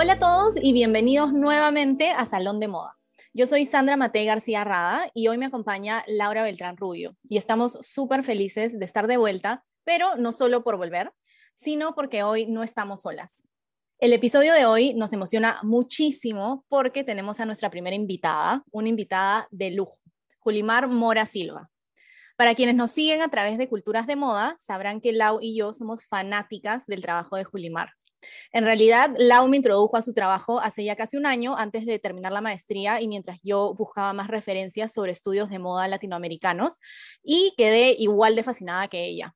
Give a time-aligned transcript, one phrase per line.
[0.00, 2.96] Hola a todos y bienvenidos nuevamente a Salón de Moda.
[3.34, 7.76] Yo soy Sandra Mate García Rada y hoy me acompaña Laura Beltrán Rubio y estamos
[7.80, 11.10] súper felices de estar de vuelta, pero no solo por volver,
[11.56, 13.42] sino porque hoy no estamos solas.
[13.98, 19.48] El episodio de hoy nos emociona muchísimo porque tenemos a nuestra primera invitada, una invitada
[19.50, 19.98] de lujo,
[20.38, 21.70] Julimar Mora Silva.
[22.36, 25.72] Para quienes nos siguen a través de Culturas de Moda, sabrán que Lau y yo
[25.72, 27.97] somos fanáticas del trabajo de Julimar.
[28.52, 31.98] En realidad, Lau me introdujo a su trabajo hace ya casi un año antes de
[31.98, 36.78] terminar la maestría y mientras yo buscaba más referencias sobre estudios de moda latinoamericanos
[37.22, 39.34] y quedé igual de fascinada que ella.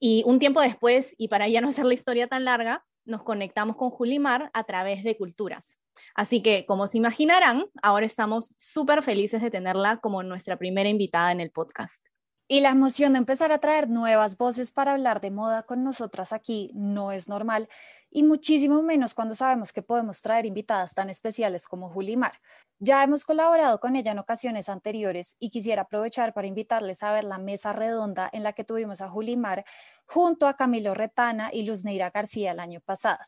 [0.00, 3.76] Y un tiempo después, y para ya no hacer la historia tan larga, nos conectamos
[3.76, 5.78] con Julimar a través de culturas.
[6.14, 11.32] Así que, como se imaginarán, ahora estamos súper felices de tenerla como nuestra primera invitada
[11.32, 12.06] en el podcast.
[12.50, 16.32] Y la emoción de empezar a traer nuevas voces para hablar de moda con nosotras
[16.32, 17.68] aquí no es normal
[18.10, 22.32] y muchísimo menos cuando sabemos que podemos traer invitadas tan especiales como Julimar.
[22.78, 27.24] Ya hemos colaborado con ella en ocasiones anteriores y quisiera aprovechar para invitarles a ver
[27.24, 29.64] la mesa redonda en la que tuvimos a Julimar
[30.06, 33.18] junto a Camilo Retana y Luzneira García el año pasado.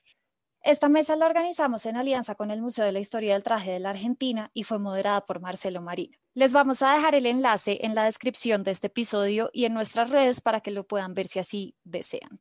[0.62, 3.81] Esta mesa la organizamos en alianza con el Museo de la Historia del Traje de
[3.81, 6.19] la Argentina y fue moderada por Marcelo Marino.
[6.34, 10.11] Les vamos a dejar el enlace en la descripción de este episodio y en nuestras
[10.11, 12.41] redes para que lo puedan ver si así desean.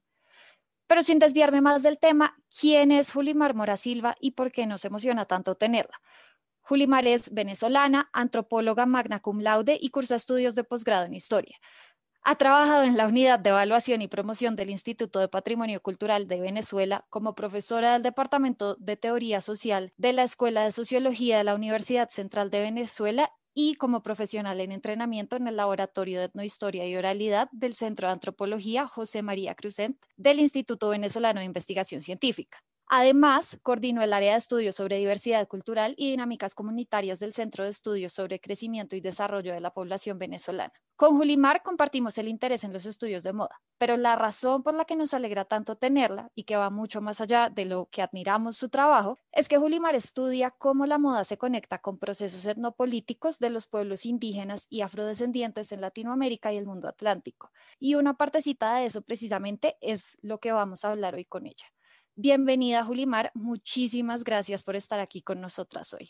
[0.89, 4.83] Pero sin desviarme más del tema, ¿quién es Julimar Mora Silva y por qué nos
[4.85, 6.01] emociona tanto tenerla?
[6.61, 11.59] Julimar es venezolana, antropóloga magna cum laude y cursa estudios de posgrado en historia.
[12.23, 16.41] Ha trabajado en la Unidad de Evaluación y Promoción del Instituto de Patrimonio Cultural de
[16.41, 21.53] Venezuela como profesora del Departamento de Teoría Social de la Escuela de Sociología de la
[21.53, 23.31] Universidad Central de Venezuela
[23.61, 28.13] y como profesional en entrenamiento en el Laboratorio de Etnohistoria y Oralidad del Centro de
[28.13, 32.63] Antropología José María Cruzent del Instituto Venezolano de Investigación Científica.
[32.91, 37.69] Además, coordinó el área de estudios sobre diversidad cultural y dinámicas comunitarias del Centro de
[37.69, 40.73] Estudios sobre Crecimiento y Desarrollo de la Población Venezolana.
[40.95, 44.85] Con Julimar compartimos el interés en los estudios de moda, pero la razón por la
[44.85, 48.57] que nos alegra tanto tenerla y que va mucho más allá de lo que admiramos
[48.57, 53.51] su trabajo es que Julimar estudia cómo la moda se conecta con procesos etnopolíticos de
[53.51, 57.51] los pueblos indígenas y afrodescendientes en Latinoamérica y el mundo atlántico.
[57.79, 61.67] Y una partecita de eso precisamente es lo que vamos a hablar hoy con ella.
[62.21, 63.31] Bienvenida, Julimar.
[63.33, 66.09] Muchísimas gracias por estar aquí con nosotras hoy.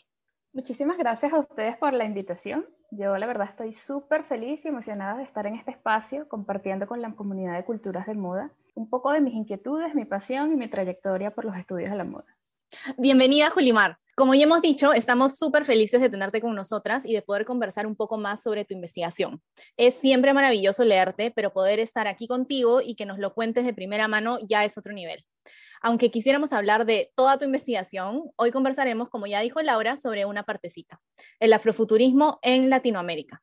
[0.52, 2.66] Muchísimas gracias a ustedes por la invitación.
[2.90, 7.00] Yo la verdad estoy súper feliz y emocionada de estar en este espacio compartiendo con
[7.00, 10.66] la comunidad de culturas de moda un poco de mis inquietudes, mi pasión y mi
[10.66, 12.26] trayectoria por los estudios de la moda.
[12.98, 13.98] Bienvenida, Julimar.
[14.16, 17.86] Como ya hemos dicho, estamos súper felices de tenerte con nosotras y de poder conversar
[17.86, 19.40] un poco más sobre tu investigación.
[19.76, 23.72] Es siempre maravilloso leerte, pero poder estar aquí contigo y que nos lo cuentes de
[23.72, 25.24] primera mano ya es otro nivel.
[25.82, 30.42] Aunque quisiéramos hablar de toda tu investigación, hoy conversaremos, como ya dijo Laura, sobre una
[30.42, 31.00] partecita,
[31.38, 33.42] el afrofuturismo en Latinoamérica.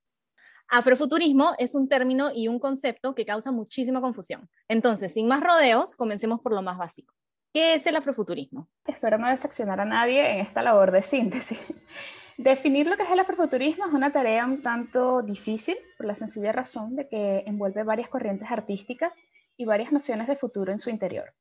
[0.69, 4.49] Afrofuturismo es un término y un concepto que causa muchísima confusión.
[4.67, 7.15] Entonces, sin más rodeos, comencemos por lo más básico.
[7.53, 8.69] ¿Qué es el afrofuturismo?
[8.85, 11.73] Espero no decepcionar a nadie en esta labor de síntesis.
[12.37, 16.51] Definir lo que es el afrofuturismo es una tarea un tanto difícil por la sencilla
[16.51, 19.19] razón de que envuelve varias corrientes artísticas
[19.55, 21.33] y varias nociones de futuro en su interior.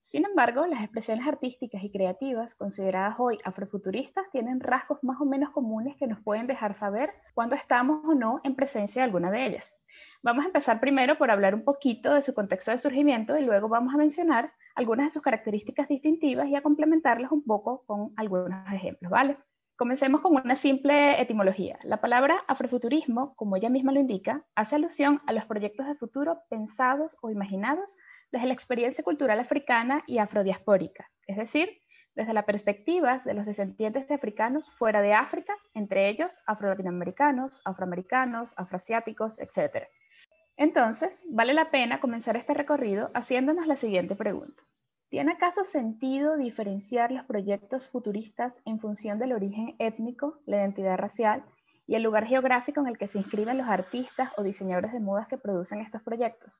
[0.00, 5.50] Sin embargo, las expresiones artísticas y creativas consideradas hoy afrofuturistas tienen rasgos más o menos
[5.50, 9.44] comunes que nos pueden dejar saber cuándo estamos o no en presencia de alguna de
[9.44, 9.74] ellas.
[10.22, 13.68] Vamos a empezar primero por hablar un poquito de su contexto de surgimiento y luego
[13.68, 18.72] vamos a mencionar algunas de sus características distintivas y a complementarlas un poco con algunos
[18.72, 19.36] ejemplos, ¿vale?
[19.76, 21.78] Comencemos con una simple etimología.
[21.82, 26.40] La palabra afrofuturismo, como ella misma lo indica, hace alusión a los proyectos de futuro
[26.48, 27.96] pensados o imaginados
[28.30, 31.80] desde la experiencia cultural africana y afrodiaspórica, es decir,
[32.14, 38.54] desde las perspectivas de los descendientes de africanos fuera de África, entre ellos afro-latinoamericanos, afroamericanos,
[38.58, 39.86] afroasiáticos, etc.
[40.56, 44.64] Entonces, vale la pena comenzar este recorrido haciéndonos la siguiente pregunta.
[45.10, 51.44] ¿Tiene acaso sentido diferenciar los proyectos futuristas en función del origen étnico, la identidad racial
[51.86, 55.28] y el lugar geográfico en el que se inscriben los artistas o diseñadores de modas
[55.28, 56.52] que producen estos proyectos?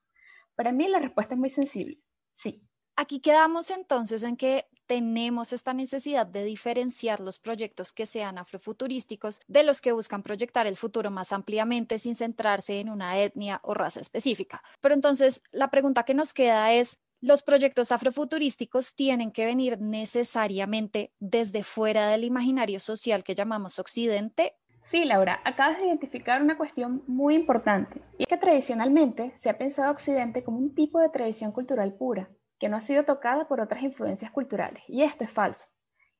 [0.59, 2.01] Para mí la respuesta es muy sensible,
[2.33, 2.67] sí.
[2.97, 9.39] Aquí quedamos entonces en que tenemos esta necesidad de diferenciar los proyectos que sean afrofuturísticos
[9.47, 13.73] de los que buscan proyectar el futuro más ampliamente sin centrarse en una etnia o
[13.73, 14.65] raza específica.
[14.81, 21.15] Pero entonces la pregunta que nos queda es, ¿los proyectos afrofuturísticos tienen que venir necesariamente
[21.21, 24.57] desde fuera del imaginario social que llamamos Occidente
[24.89, 29.59] Sí, Laura, acabas de identificar una cuestión muy importante, y es que tradicionalmente se ha
[29.59, 33.61] pensado Occidente como un tipo de tradición cultural pura, que no ha sido tocada por
[33.61, 35.67] otras influencias culturales, y esto es falso.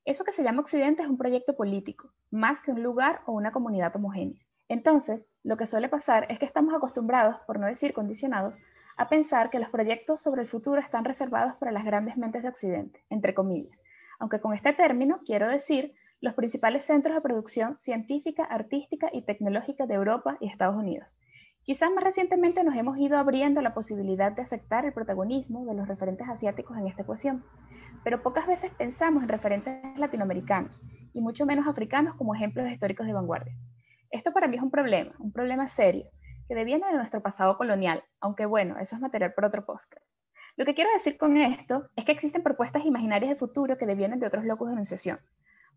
[0.05, 3.53] Eso que se llama Occidente es un proyecto político, más que un lugar o una
[3.53, 4.43] comunidad homogénea.
[4.69, 8.63] Entonces, lo que suele pasar es que estamos acostumbrados, por no decir condicionados,
[8.99, 12.51] a pensar que los proyectos sobre el futuro están reservados para las grandes mentes de
[12.51, 13.83] Occidente, entre comillas,
[14.19, 19.87] aunque con este término quiero decir los principales centros de producción científica, artística y tecnológica
[19.87, 21.17] de Europa y Estados Unidos.
[21.63, 25.87] Quizás más recientemente nos hemos ido abriendo la posibilidad de aceptar el protagonismo de los
[25.87, 27.45] referentes asiáticos en esta ecuación,
[28.03, 30.83] pero pocas veces pensamos en referentes latinoamericanos
[31.13, 33.55] y mucho menos africanos como ejemplos históricos de vanguardia.
[34.11, 36.07] Esto para mí es un problema, un problema serio,
[36.49, 40.03] que deviene de nuestro pasado colonial, aunque bueno, eso es material para otro podcast.
[40.57, 44.19] Lo que quiero decir con esto es que existen propuestas imaginarias de futuro que devienen
[44.19, 45.21] de otros locos de enunciación,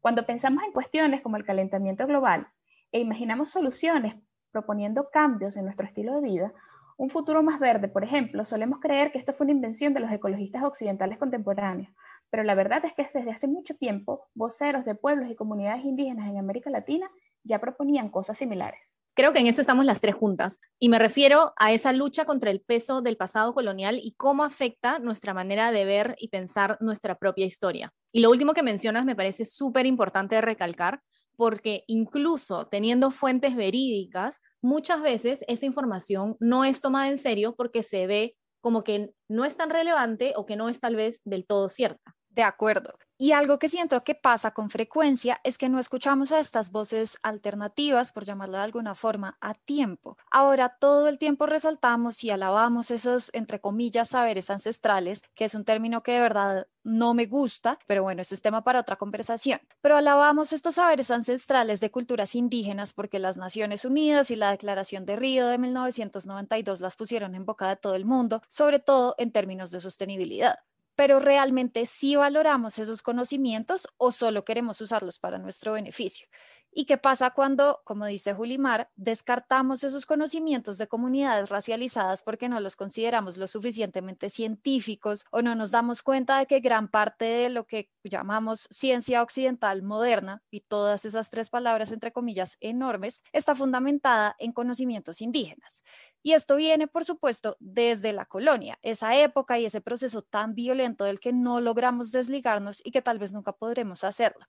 [0.02, 2.48] cuando pensamos en cuestiones como el calentamiento global
[2.92, 4.16] e imaginamos soluciones
[4.52, 6.54] proponiendo cambios en nuestro estilo de vida,
[6.98, 10.12] un futuro más verde, por ejemplo, solemos creer que esto fue una invención de los
[10.12, 11.90] ecologistas occidentales contemporáneos,
[12.30, 16.30] pero la verdad es que desde hace mucho tiempo voceros de pueblos y comunidades indígenas
[16.30, 17.10] en América Latina
[17.44, 18.80] ya proponían cosas similares.
[19.14, 20.62] Creo que en eso estamos las tres juntas.
[20.80, 25.00] Y me refiero a esa lucha contra el peso del pasado colonial y cómo afecta
[25.00, 27.94] nuestra manera de ver y pensar nuestra propia historia.
[28.14, 31.02] Y lo último que mencionas me parece súper importante recalcar,
[31.36, 37.84] porque incluso teniendo fuentes verídicas, muchas veces esa información no es tomada en serio porque
[37.84, 41.46] se ve como que no es tan relevante o que no es tal vez del
[41.46, 42.16] todo cierta.
[42.30, 42.94] De acuerdo.
[43.22, 47.20] Y algo que siento que pasa con frecuencia es que no escuchamos a estas voces
[47.22, 50.18] alternativas, por llamarlo de alguna forma, a tiempo.
[50.32, 55.66] Ahora todo el tiempo resaltamos y alabamos esos, entre comillas, saberes ancestrales, que es un
[55.66, 59.62] término que de verdad no me gusta, pero bueno, ese es tema para otra conversación.
[59.82, 65.06] Pero alabamos estos saberes ancestrales de culturas indígenas porque las Naciones Unidas y la Declaración
[65.06, 69.32] de Río de 1992 las pusieron en boca de todo el mundo, sobre todo en
[69.32, 70.56] términos de sostenibilidad
[70.96, 76.28] pero realmente sí valoramos esos conocimientos o solo queremos usarlos para nuestro beneficio.
[76.74, 82.62] ¿Y qué pasa cuando, como dice Julimar, descartamos esos conocimientos de comunidades racializadas porque no
[82.62, 87.50] los consideramos lo suficientemente científicos o no nos damos cuenta de que gran parte de
[87.50, 93.54] lo que llamamos ciencia occidental moderna, y todas esas tres palabras entre comillas enormes, está
[93.54, 95.84] fundamentada en conocimientos indígenas?
[96.24, 101.04] Y esto viene, por supuesto, desde la colonia, esa época y ese proceso tan violento
[101.04, 104.46] del que no logramos desligarnos y que tal vez nunca podremos hacerlo.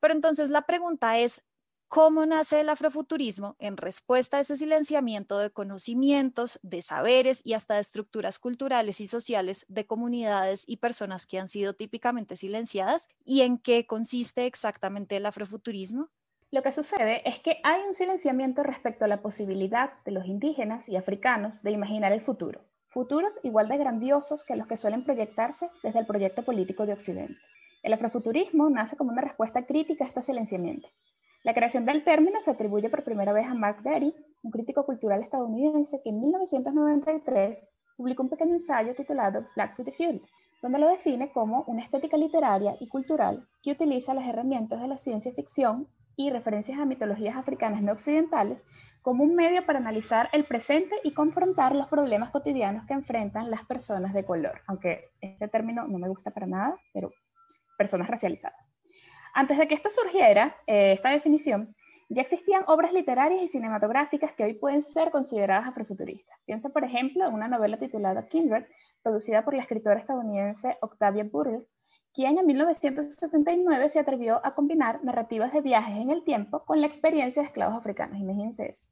[0.00, 1.44] Pero entonces la pregunta es,
[1.88, 7.74] ¿cómo nace el afrofuturismo en respuesta a ese silenciamiento de conocimientos, de saberes y hasta
[7.74, 13.08] de estructuras culturales y sociales de comunidades y personas que han sido típicamente silenciadas?
[13.24, 16.10] ¿Y en qué consiste exactamente el afrofuturismo?
[16.50, 20.88] Lo que sucede es que hay un silenciamiento respecto a la posibilidad de los indígenas
[20.88, 25.68] y africanos de imaginar el futuro, futuros igual de grandiosos que los que suelen proyectarse
[25.82, 27.38] desde el proyecto político de Occidente.
[27.82, 30.88] El afrofuturismo nace como una respuesta crítica a este silenciamiento.
[31.44, 35.22] La creación del término se atribuye por primera vez a Mark Derry, un crítico cultural
[35.22, 37.64] estadounidense que en 1993
[37.96, 40.22] publicó un pequeño ensayo titulado Black to the Future,
[40.60, 44.98] donde lo define como una estética literaria y cultural que utiliza las herramientas de la
[44.98, 45.86] ciencia ficción
[46.16, 48.64] y referencias a mitologías africanas no occidentales
[49.02, 53.64] como un medio para analizar el presente y confrontar los problemas cotidianos que enfrentan las
[53.64, 57.12] personas de color, aunque este término no me gusta para nada, pero
[57.78, 58.70] personas racializadas.
[59.32, 61.74] Antes de que esto surgiera, eh, esta definición,
[62.10, 66.38] ya existían obras literarias y cinematográficas que hoy pueden ser consideradas afrofuturistas.
[66.46, 68.64] Pienso, por ejemplo, en una novela titulada Kindred,
[69.02, 71.66] producida por la escritora estadounidense Octavia Butler,
[72.14, 76.86] quien en 1979 se atrevió a combinar narrativas de viajes en el tiempo con la
[76.86, 78.18] experiencia de esclavos africanos.
[78.18, 78.88] Imagínense eso.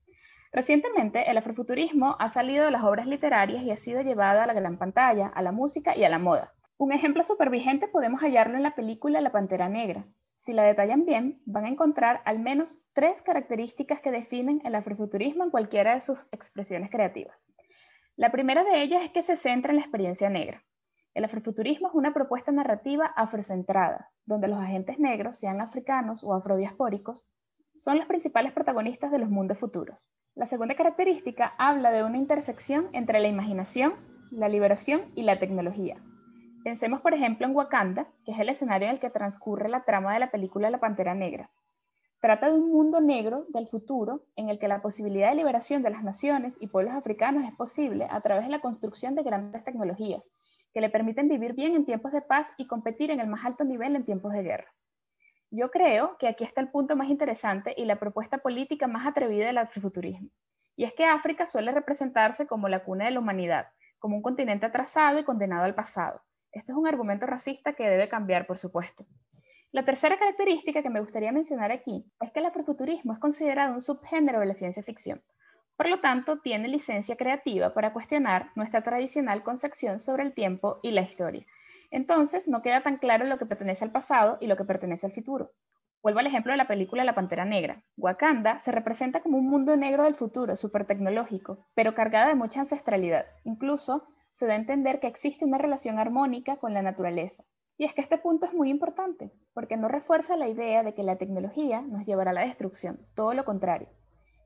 [0.52, 4.52] Recientemente, el afrofuturismo ha salido de las obras literarias y ha sido llevado a la
[4.52, 6.52] gran pantalla, a la música y a la moda.
[6.78, 10.04] Un ejemplo súper vigente podemos hallarlo en la película La Pantera Negra.
[10.36, 15.42] Si la detallan bien, van a encontrar al menos tres características que definen el afrofuturismo
[15.42, 17.46] en cualquiera de sus expresiones creativas.
[18.14, 20.64] La primera de ellas es que se centra en la experiencia negra.
[21.14, 27.26] El afrofuturismo es una propuesta narrativa afrocentrada, donde los agentes negros, sean africanos o afrodiaspóricos,
[27.74, 29.96] son los principales protagonistas de los mundos futuros.
[30.34, 33.94] La segunda característica habla de una intersección entre la imaginación,
[34.30, 35.96] la liberación y la tecnología.
[36.66, 40.12] Pensemos, por ejemplo, en Wakanda, que es el escenario en el que transcurre la trama
[40.12, 41.48] de la película La Pantera Negra.
[42.20, 45.90] Trata de un mundo negro del futuro en el que la posibilidad de liberación de
[45.90, 50.32] las naciones y pueblos africanos es posible a través de la construcción de grandes tecnologías
[50.74, 53.62] que le permiten vivir bien en tiempos de paz y competir en el más alto
[53.62, 54.74] nivel en tiempos de guerra.
[55.52, 59.46] Yo creo que aquí está el punto más interesante y la propuesta política más atrevida
[59.46, 60.30] del afrofuturismo.
[60.74, 63.68] Y es que África suele representarse como la cuna de la humanidad,
[64.00, 66.22] como un continente atrasado y condenado al pasado.
[66.56, 69.04] Esto es un argumento racista que debe cambiar, por supuesto.
[69.72, 73.82] La tercera característica que me gustaría mencionar aquí es que el afrofuturismo es considerado un
[73.82, 75.22] subgénero de la ciencia ficción.
[75.76, 80.92] Por lo tanto, tiene licencia creativa para cuestionar nuestra tradicional concepción sobre el tiempo y
[80.92, 81.44] la historia.
[81.90, 85.12] Entonces, no queda tan claro lo que pertenece al pasado y lo que pertenece al
[85.12, 85.52] futuro.
[86.02, 87.82] Vuelvo al ejemplo de la película La Pantera Negra.
[87.98, 92.60] Wakanda se representa como un mundo negro del futuro, súper tecnológico, pero cargada de mucha
[92.60, 93.26] ancestralidad.
[93.44, 97.44] Incluso se da a entender que existe una relación armónica con la naturaleza.
[97.78, 101.02] Y es que este punto es muy importante, porque no refuerza la idea de que
[101.02, 103.88] la tecnología nos llevará a la destrucción, todo lo contrario.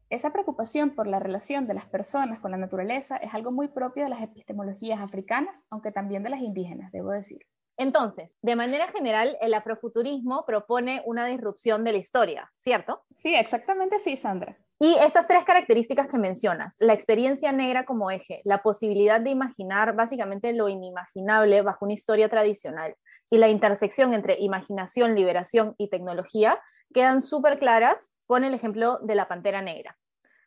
[0.08, 4.04] Esa preocupación por la relación de las personas con la naturaleza es algo muy propio
[4.04, 7.40] de las epistemologías africanas, aunque también de las indígenas, debo decir.
[7.80, 13.04] Entonces, de manera general, el afrofuturismo propone una disrupción de la historia, ¿cierto?
[13.14, 14.58] Sí, exactamente sí, Sandra.
[14.78, 19.96] Y esas tres características que mencionas, la experiencia negra como eje, la posibilidad de imaginar
[19.96, 22.96] básicamente lo inimaginable bajo una historia tradicional
[23.30, 26.60] y la intersección entre imaginación, liberación y tecnología,
[26.92, 29.96] quedan súper claras con el ejemplo de la pantera negra.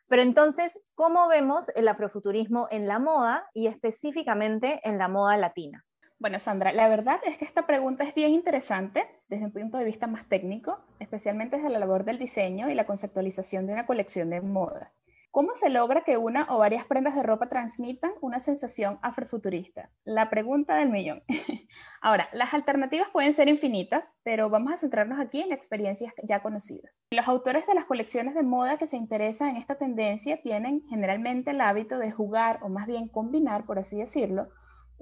[0.06, 5.84] Pero entonces, ¿cómo vemos el afrofuturismo en la moda y específicamente en la moda latina?
[6.24, 9.84] Bueno, Sandra, la verdad es que esta pregunta es bien interesante desde un punto de
[9.84, 14.30] vista más técnico, especialmente desde la labor del diseño y la conceptualización de una colección
[14.30, 14.94] de moda.
[15.30, 19.90] ¿Cómo se logra que una o varias prendas de ropa transmitan una sensación afrofuturista?
[20.04, 21.22] La pregunta del millón.
[22.00, 27.02] Ahora, las alternativas pueden ser infinitas, pero vamos a centrarnos aquí en experiencias ya conocidas.
[27.10, 31.50] Los autores de las colecciones de moda que se interesan en esta tendencia tienen generalmente
[31.50, 34.48] el hábito de jugar, o más bien combinar, por así decirlo,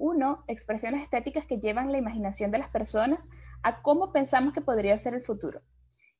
[0.03, 3.29] uno, expresiones estéticas que llevan la imaginación de las personas
[3.61, 5.61] a cómo pensamos que podría ser el futuro.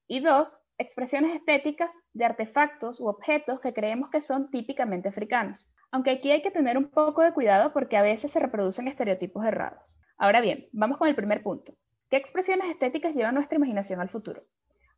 [0.08, 5.70] Y dos, expresiones estéticas de artefactos u objetos que creemos que son típicamente africanos.
[5.92, 9.46] Aunque aquí hay que tener un poco de cuidado porque a veces se reproducen estereotipos
[9.46, 9.98] errados.
[10.18, 11.74] Ahora bien, vamos con el primer punto.
[12.10, 14.46] ¿Qué expresiones estéticas llevan nuestra imaginación al futuro?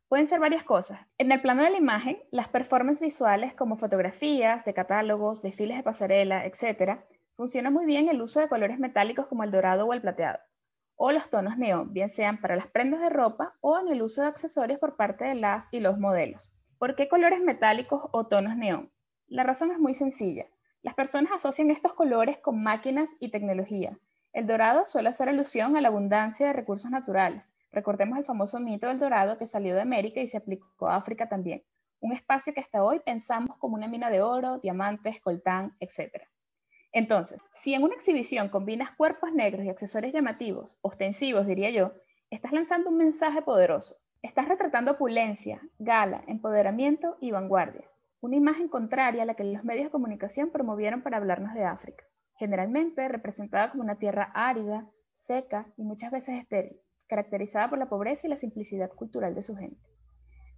[0.06, 1.00] Pueden ser varias cosas.
[1.18, 5.82] En el plano de la imagen, las performances visuales como fotografías, de catálogos, desfiles de
[5.82, 7.00] pasarela, etc.,
[7.36, 10.38] funciona muy bien el uso de colores metálicos como el dorado o el plateado
[10.96, 14.22] o los tonos neón, bien sean para las prendas de ropa o en el uso
[14.22, 16.52] de accesorios por parte de las y los modelos.
[16.78, 18.90] ¿Por qué colores metálicos o tonos neón?
[19.28, 20.46] La razón es muy sencilla.
[20.82, 23.98] Las personas asocian estos colores con máquinas y tecnología.
[24.32, 27.54] El dorado suele hacer alusión a la abundancia de recursos naturales.
[27.72, 31.28] Recordemos el famoso mito del dorado que salió de América y se aplicó a África
[31.28, 31.62] también.
[32.00, 36.22] Un espacio que hasta hoy pensamos como una mina de oro, diamantes, coltán, etc.
[36.96, 41.92] Entonces, si en una exhibición combinas cuerpos negros y accesorios llamativos, ostensivos diría yo,
[42.30, 43.96] estás lanzando un mensaje poderoso.
[44.22, 47.84] Estás retratando opulencia, gala, empoderamiento y vanguardia.
[48.20, 52.02] Una imagen contraria a la que los medios de comunicación promovieron para hablarnos de África,
[52.38, 58.26] generalmente representada como una tierra árida, seca y muchas veces estéril, caracterizada por la pobreza
[58.26, 59.86] y la simplicidad cultural de su gente.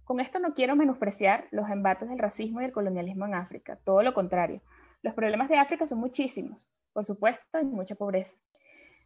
[0.05, 4.03] Con esto no quiero menospreciar los embates del racismo y el colonialismo en África, todo
[4.03, 4.61] lo contrario.
[5.01, 8.37] Los problemas de África son muchísimos, por supuesto, hay mucha pobreza.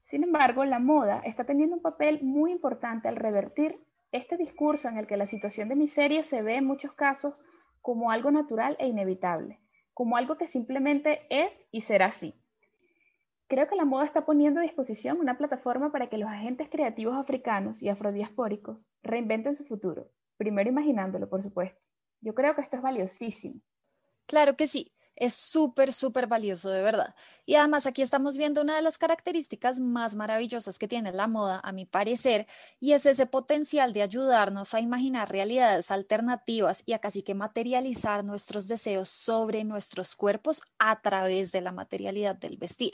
[0.01, 3.79] Sin embargo, la moda está teniendo un papel muy importante al revertir
[4.11, 7.43] este discurso en el que la situación de miseria se ve en muchos casos
[7.81, 9.59] como algo natural e inevitable,
[9.93, 12.33] como algo que simplemente es y será así.
[13.47, 17.15] Creo que la moda está poniendo a disposición una plataforma para que los agentes creativos
[17.15, 21.79] africanos y afrodiaspóricos reinventen su futuro, primero imaginándolo, por supuesto.
[22.21, 23.61] Yo creo que esto es valiosísimo.
[24.25, 27.15] Claro que sí es súper, súper valioso de verdad.
[27.45, 31.59] Y además aquí estamos viendo una de las características más maravillosas que tiene la moda,
[31.63, 32.47] a mi parecer,
[32.79, 38.23] y es ese potencial de ayudarnos a imaginar realidades alternativas y a casi que materializar
[38.23, 42.93] nuestros deseos sobre nuestros cuerpos a través de la materialidad del vestir.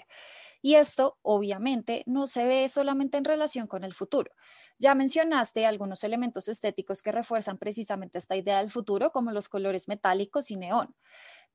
[0.61, 4.31] Y esto obviamente no se ve solamente en relación con el futuro.
[4.77, 9.87] Ya mencionaste algunos elementos estéticos que refuerzan precisamente esta idea del futuro, como los colores
[9.87, 10.95] metálicos y neón.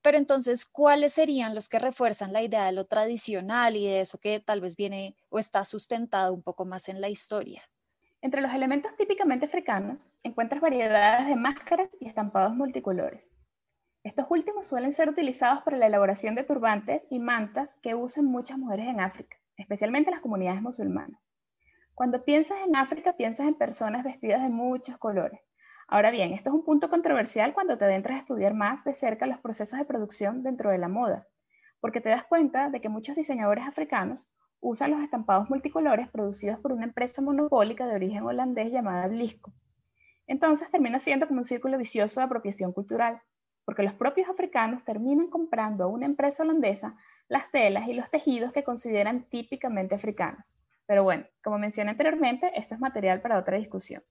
[0.04, 4.18] Pero entonces, ¿cuáles serían los que refuerzan la idea de lo tradicional y de eso
[4.18, 7.62] que tal vez viene o está sustentado un poco más en la historia?
[8.20, 13.30] Entre los elementos típicamente africanos encuentras variedades de máscaras y estampados multicolores.
[14.02, 18.58] Estos últimos suelen ser utilizados para la elaboración de turbantes y mantas que usan muchas
[18.58, 21.18] mujeres en África, especialmente las comunidades musulmanas.
[21.94, 25.40] Cuando piensas en África, piensas en personas vestidas de muchos colores.
[25.94, 29.28] Ahora bien, esto es un punto controversial cuando te adentras a estudiar más de cerca
[29.28, 31.28] los procesos de producción dentro de la moda,
[31.78, 34.26] porque te das cuenta de que muchos diseñadores africanos
[34.58, 39.52] usan los estampados multicolores producidos por una empresa monopólica de origen holandés llamada Blisco.
[40.26, 43.22] Entonces termina siendo como un círculo vicioso de apropiación cultural,
[43.64, 46.96] porque los propios africanos terminan comprando a una empresa holandesa
[47.28, 50.56] las telas y los tejidos que consideran típicamente africanos.
[50.86, 54.02] Pero bueno, como mencioné anteriormente, esto es material para otra discusión.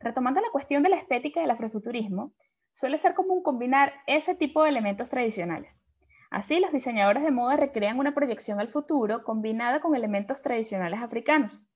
[0.00, 2.32] Retomando la cuestión de la estética del afrofuturismo,
[2.72, 5.84] suele ser común combinar ese tipo de elementos tradicionales.
[6.30, 11.66] Así, los diseñadores de moda recrean una proyección al futuro combinada con elementos tradicionales africanos.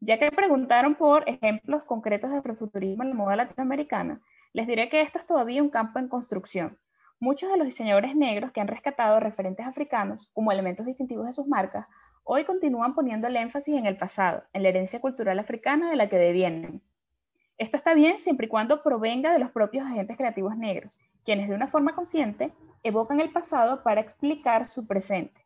[0.00, 4.22] Ya que preguntaron por ejemplos concretos de afrofuturismo en la moda latinoamericana,
[4.54, 6.78] les diré que esto es todavía un campo en construcción.
[7.18, 11.46] Muchos de los diseñadores negros que han rescatado referentes africanos como elementos distintivos de sus
[11.46, 11.86] marcas,
[12.24, 16.08] hoy continúan poniendo el énfasis en el pasado, en la herencia cultural africana de la
[16.08, 16.82] que devienen.
[17.60, 21.54] Esto está bien siempre y cuando provenga de los propios agentes creativos negros, quienes de
[21.54, 25.44] una forma consciente evocan el pasado para explicar su presente.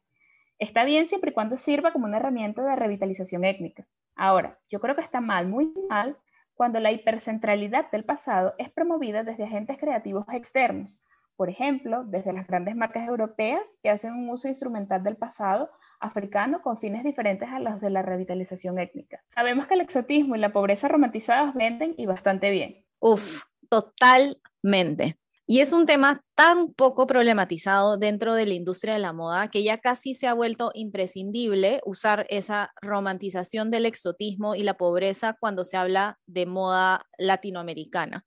[0.60, 3.84] Está bien siempre y cuando sirva como una herramienta de revitalización étnica.
[4.14, 6.16] Ahora, yo creo que está mal, muy mal,
[6.54, 11.02] cuando la hipercentralidad del pasado es promovida desde agentes creativos externos,
[11.34, 15.68] por ejemplo, desde las grandes marcas europeas que hacen un uso instrumental del pasado
[16.04, 19.22] africano con fines diferentes a los de la revitalización étnica.
[19.28, 22.84] Sabemos que el exotismo y la pobreza romantizadas venden y bastante bien.
[23.00, 25.18] Uf, totalmente.
[25.46, 29.62] Y es un tema tan poco problematizado dentro de la industria de la moda que
[29.62, 35.66] ya casi se ha vuelto imprescindible usar esa romantización del exotismo y la pobreza cuando
[35.66, 38.24] se habla de moda latinoamericana,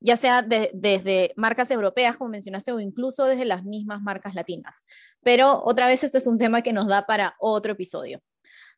[0.00, 4.82] ya sea desde marcas europeas, como mencionaste, o incluso desde las mismas marcas latinas.
[5.22, 8.20] Pero otra vez esto es un tema que nos da para otro episodio.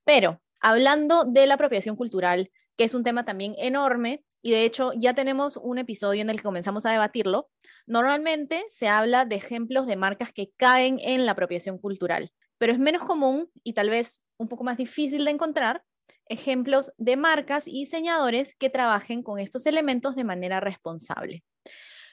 [0.05, 4.93] Pero hablando de la apropiación cultural, que es un tema también enorme, y de hecho
[4.97, 7.51] ya tenemos un episodio en el que comenzamos a debatirlo,
[7.87, 12.79] normalmente se habla de ejemplos de marcas que caen en la apropiación cultural, pero es
[12.79, 15.83] menos común y tal vez un poco más difícil de encontrar
[16.31, 21.43] ejemplos de marcas y diseñadores que trabajen con estos elementos de manera responsable.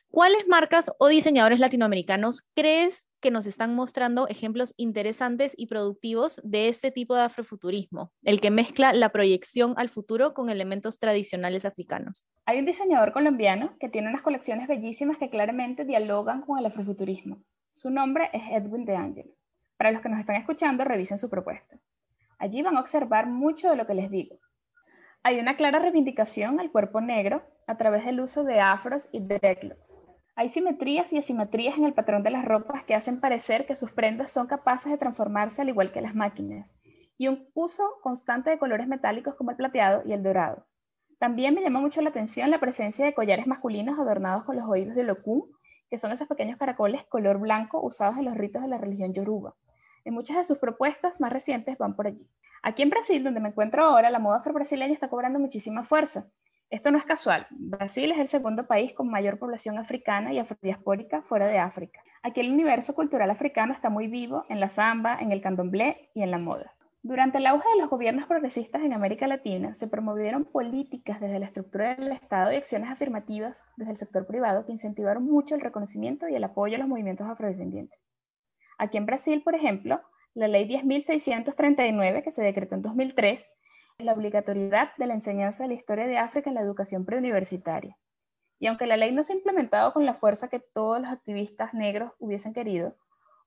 [0.09, 6.69] ¿Cuáles marcas o diseñadores latinoamericanos crees que nos están mostrando ejemplos interesantes y productivos de
[6.69, 12.25] este tipo de afrofuturismo, el que mezcla la proyección al futuro con elementos tradicionales africanos?
[12.45, 17.43] Hay un diseñador colombiano que tiene unas colecciones bellísimas que claramente dialogan con el afrofuturismo.
[17.69, 19.33] Su nombre es Edwin de Angel.
[19.75, 21.77] Para los que nos están escuchando, revisen su propuesta.
[22.39, 24.37] Allí van a observar mucho de lo que les digo.
[25.23, 29.97] Hay una clara reivindicación al cuerpo negro a través del uso de afros y dreadlocks.
[30.35, 33.91] Hay simetrías y asimetrías en el patrón de las ropas que hacen parecer que sus
[33.91, 36.75] prendas son capaces de transformarse al igual que las máquinas,
[37.17, 40.67] y un uso constante de colores metálicos como el plateado y el dorado.
[41.17, 44.93] También me llama mucho la atención la presencia de collares masculinos adornados con los oídos
[44.93, 45.41] de locum,
[45.89, 49.55] que son esos pequeños caracoles color blanco usados en los ritos de la religión yoruba.
[50.07, 52.25] Y muchas de sus propuestas más recientes van por allí.
[52.63, 56.31] Aquí en Brasil, donde me encuentro ahora, la moda afro-brasileña está cobrando muchísima fuerza.
[56.69, 57.45] Esto no es casual.
[57.49, 61.99] Brasil es el segundo país con mayor población africana y afrodiaspórica fuera de África.
[62.23, 66.23] Aquí el universo cultural africano está muy vivo en la samba, en el candomblé y
[66.23, 66.73] en la moda.
[67.03, 71.47] Durante el auge de los gobiernos progresistas en América Latina, se promovieron políticas desde la
[71.47, 76.29] estructura del Estado y acciones afirmativas desde el sector privado que incentivaron mucho el reconocimiento
[76.29, 78.06] y el apoyo a los movimientos afrodescendientes.
[78.77, 80.01] Aquí en Brasil, por ejemplo,
[80.33, 83.53] la ley 10.639, que se decretó en 2003,
[83.97, 87.97] la obligatoriedad de la enseñanza de la historia de África en la educación preuniversitaria.
[88.59, 91.73] Y aunque la ley no se ha implementado con la fuerza que todos los activistas
[91.73, 92.95] negros hubiesen querido,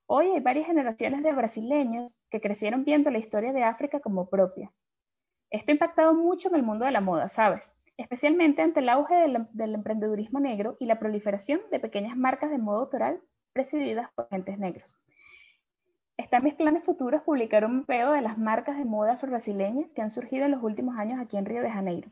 [0.05, 4.73] hoy hay varias generaciones de brasileños que crecieron viendo la historia de África como propia.
[5.49, 7.73] Esto ha impactado mucho en el mundo de la moda, ¿sabes?
[7.95, 12.57] Especialmente ante el auge del, del emprendedurismo negro y la proliferación de pequeñas marcas de
[12.57, 13.21] moda autoral
[13.53, 14.97] presididas por agentes negros.
[16.17, 20.01] Está en mis planes futuros publicar un peo de las marcas de moda afro-brasileña que
[20.01, 22.11] han surgido en los últimos años aquí en Río de Janeiro.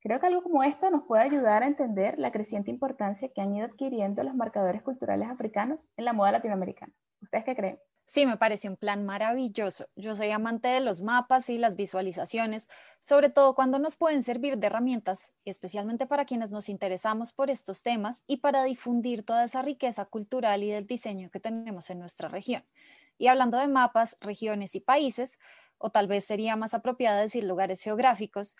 [0.00, 3.54] Creo que algo como esto nos puede ayudar a entender la creciente importancia que han
[3.54, 6.92] ido adquiriendo los marcadores culturales africanos en la moda latinoamericana.
[7.22, 7.78] ¿Ustedes qué creen?
[8.08, 9.88] Sí, me parece un plan maravilloso.
[9.96, 12.68] Yo soy amante de los mapas y las visualizaciones,
[13.00, 17.82] sobre todo cuando nos pueden servir de herramientas, especialmente para quienes nos interesamos por estos
[17.82, 22.28] temas y para difundir toda esa riqueza cultural y del diseño que tenemos en nuestra
[22.28, 22.62] región.
[23.18, 25.38] Y hablando de mapas, regiones y países,
[25.78, 28.56] o tal vez sería más apropiado decir lugares geográficos,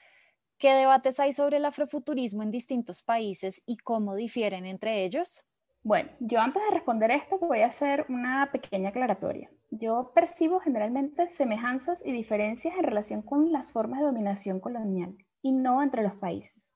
[0.59, 5.47] ¿qué debates hay sobre el afrofuturismo en distintos países y cómo difieren entre ellos?
[5.83, 9.51] Bueno, yo antes de responder esto voy a hacer una pequeña aclaratoria.
[9.71, 15.53] yo percibo generalmente semejanzas y diferencias en relación con las formas de dominación colonial y
[15.53, 16.73] no entre los países.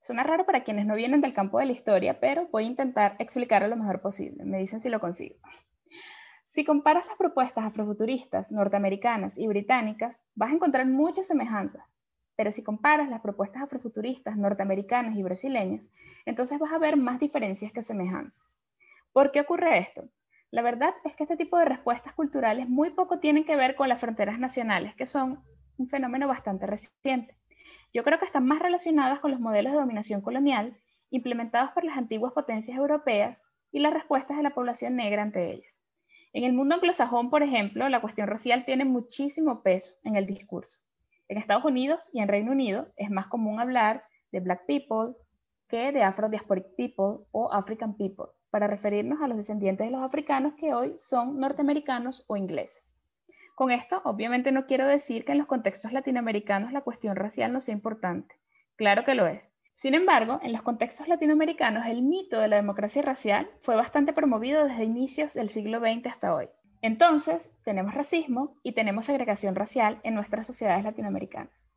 [0.00, 3.16] Suena raro para quienes no vienen del campo de la historia, pero voy a intentar
[3.20, 4.44] explicarlo lo mejor posible.
[4.44, 5.36] Me dicen si lo consigo.
[6.58, 11.94] Si comparas las propuestas afrofuturistas norteamericanas y británicas, vas a encontrar muchas semejanzas.
[12.34, 15.92] Pero si comparas las propuestas afrofuturistas norteamericanas y brasileñas,
[16.26, 18.56] entonces vas a ver más diferencias que semejanzas.
[19.12, 20.08] ¿Por qué ocurre esto?
[20.50, 23.88] La verdad es que este tipo de respuestas culturales muy poco tienen que ver con
[23.88, 25.44] las fronteras nacionales, que son
[25.76, 27.36] un fenómeno bastante reciente.
[27.94, 30.76] Yo creo que están más relacionadas con los modelos de dominación colonial
[31.10, 35.84] implementados por las antiguas potencias europeas y las respuestas de la población negra ante ellas.
[36.38, 40.78] En el mundo anglosajón, por ejemplo, la cuestión racial tiene muchísimo peso en el discurso.
[41.26, 45.16] En Estados Unidos y en Reino Unido es más común hablar de Black people
[45.66, 50.54] que de Afro-Diasporic people o African people para referirnos a los descendientes de los africanos
[50.54, 52.94] que hoy son norteamericanos o ingleses.
[53.56, 57.60] Con esto, obviamente no quiero decir que en los contextos latinoamericanos la cuestión racial no
[57.60, 58.36] sea importante.
[58.76, 59.52] Claro que lo es.
[59.78, 64.66] Sin embargo, en los contextos latinoamericanos el mito de la democracia racial fue bastante promovido
[64.66, 66.48] desde inicios del siglo XX hasta hoy.
[66.82, 71.68] Entonces, tenemos racismo y tenemos segregación racial en nuestras sociedades latinoamericanas.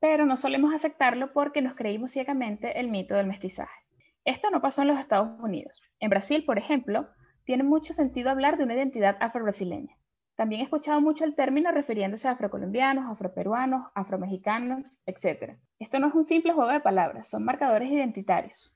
[0.00, 3.82] Pero no solemos aceptarlo porque nos creímos ciegamente el mito del mestizaje.
[4.24, 5.82] Esto no pasó en los Estados Unidos.
[6.00, 7.06] En Brasil, por ejemplo,
[7.44, 9.94] tiene mucho sentido hablar de una identidad afro-brasileña.
[10.36, 15.56] También he escuchado mucho el término refiriéndose a afrocolombianos, afroperuanos, afromexicanos, etc.
[15.78, 18.70] Esto no es un simple juego de palabras, son marcadores identitarios.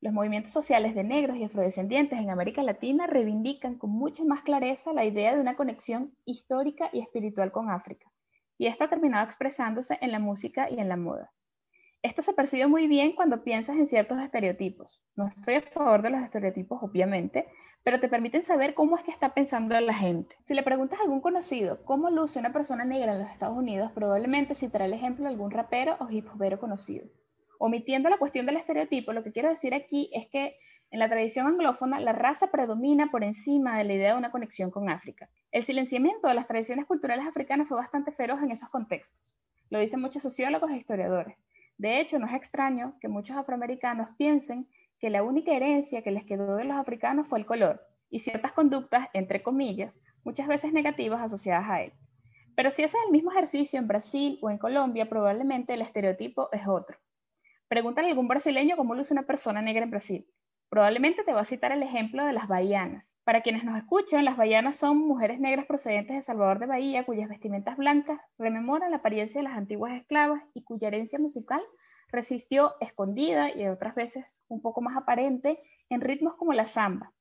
[0.00, 4.92] Los movimientos sociales de negros y afrodescendientes en América Latina reivindican con mucha más clareza
[4.92, 8.10] la idea de una conexión histórica y espiritual con África,
[8.58, 11.32] y esto ha terminado expresándose en la música y en la moda.
[12.02, 15.02] Esto se percibe muy bien cuando piensas en ciertos estereotipos.
[15.16, 17.46] No estoy a favor de los estereotipos, obviamente,
[17.84, 20.36] pero te permiten saber cómo es que está pensando la gente.
[20.44, 23.92] Si le preguntas a algún conocido cómo luce una persona negra en los Estados Unidos,
[23.92, 27.06] probablemente citará el ejemplo de algún rapero o hip hopero conocido.
[27.58, 30.56] Omitiendo la cuestión del estereotipo, lo que quiero decir aquí es que
[30.90, 34.70] en la tradición anglófona la raza predomina por encima de la idea de una conexión
[34.70, 35.28] con África.
[35.52, 39.34] El silenciamiento de las tradiciones culturales africanas fue bastante feroz en esos contextos.
[39.68, 41.44] Lo dicen muchos sociólogos e historiadores.
[41.76, 44.68] De hecho, no es extraño que muchos afroamericanos piensen
[45.04, 48.52] que la única herencia que les quedó de los africanos fue el color y ciertas
[48.52, 51.92] conductas, entre comillas, muchas veces negativas asociadas a él.
[52.56, 56.66] Pero si haces el mismo ejercicio en Brasil o en Colombia, probablemente el estereotipo es
[56.66, 56.96] otro.
[57.68, 60.26] Pregúntale a algún brasileño cómo luce una persona negra en Brasil.
[60.70, 63.18] Probablemente te va a citar el ejemplo de las baianas.
[63.24, 67.28] Para quienes nos escuchan, las baianas son mujeres negras procedentes de Salvador de Bahía cuyas
[67.28, 71.60] vestimentas blancas rememoran la apariencia de las antiguas esclavas y cuya herencia musical
[72.10, 77.12] resistió escondida y otras veces un poco más aparente en ritmos como la samba.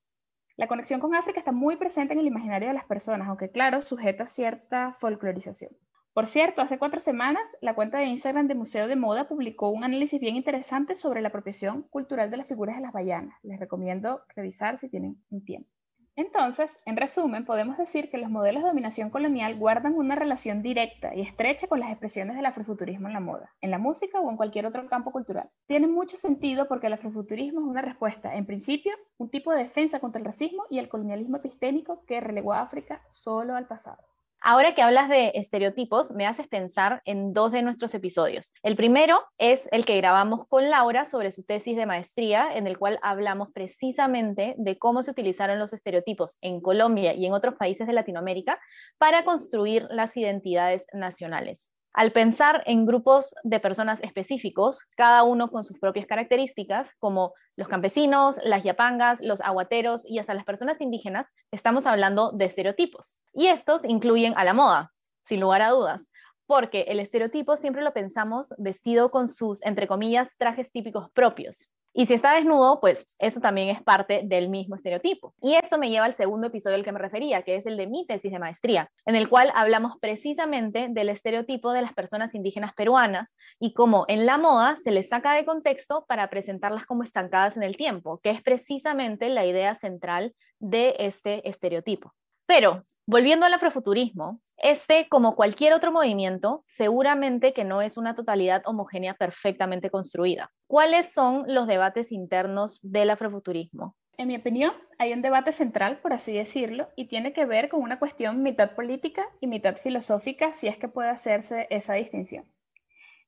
[0.55, 3.81] La conexión con África está muy presente en el imaginario de las personas, aunque claro,
[3.81, 5.71] sujeta a cierta folclorización.
[6.13, 9.83] Por cierto, hace cuatro semanas, la cuenta de Instagram de Museo de Moda publicó un
[9.83, 13.35] análisis bien interesante sobre la apropiación cultural de las figuras de las bayanas.
[13.41, 15.72] Les recomiendo revisar si tienen un tiempo.
[16.15, 21.15] Entonces, en resumen, podemos decir que los modelos de dominación colonial guardan una relación directa
[21.15, 24.37] y estrecha con las expresiones del afrofuturismo en la moda, en la música o en
[24.37, 25.49] cualquier otro campo cultural.
[25.65, 29.99] Tiene mucho sentido porque el afrofuturismo es una respuesta, en principio, un tipo de defensa
[29.99, 34.12] contra el racismo y el colonialismo epistémico que relegó a África solo al pasado.
[34.45, 38.51] Ahora que hablas de estereotipos, me haces pensar en dos de nuestros episodios.
[38.61, 42.77] El primero es el que grabamos con Laura sobre su tesis de maestría, en el
[42.77, 47.87] cual hablamos precisamente de cómo se utilizaron los estereotipos en Colombia y en otros países
[47.87, 48.59] de Latinoamérica
[48.97, 51.72] para construir las identidades nacionales.
[51.93, 57.67] Al pensar en grupos de personas específicos, cada uno con sus propias características, como los
[57.67, 63.21] campesinos, las yapangas, los aguateros y hasta las personas indígenas, estamos hablando de estereotipos.
[63.31, 64.91] Y estos incluyen a la moda,
[65.27, 66.07] sin lugar a dudas,
[66.47, 71.69] porque el estereotipo siempre lo pensamos vestido con sus, entre comillas, trajes típicos propios.
[71.95, 75.35] Y si está desnudo, pues eso también es parte del mismo estereotipo.
[75.41, 77.85] Y esto me lleva al segundo episodio al que me refería, que es el de
[77.85, 82.73] mi tesis de maestría, en el cual hablamos precisamente del estereotipo de las personas indígenas
[82.73, 87.57] peruanas y cómo en la moda se les saca de contexto para presentarlas como estancadas
[87.57, 92.13] en el tiempo, que es precisamente la idea central de este estereotipo.
[92.45, 98.63] Pero, volviendo al afrofuturismo, este, como cualquier otro movimiento, seguramente que no es una totalidad
[98.65, 100.51] homogénea perfectamente construida.
[100.67, 103.95] ¿Cuáles son los debates internos del afrofuturismo?
[104.17, 107.81] En mi opinión, hay un debate central, por así decirlo, y tiene que ver con
[107.81, 112.45] una cuestión mitad política y mitad filosófica, si es que puede hacerse esa distinción.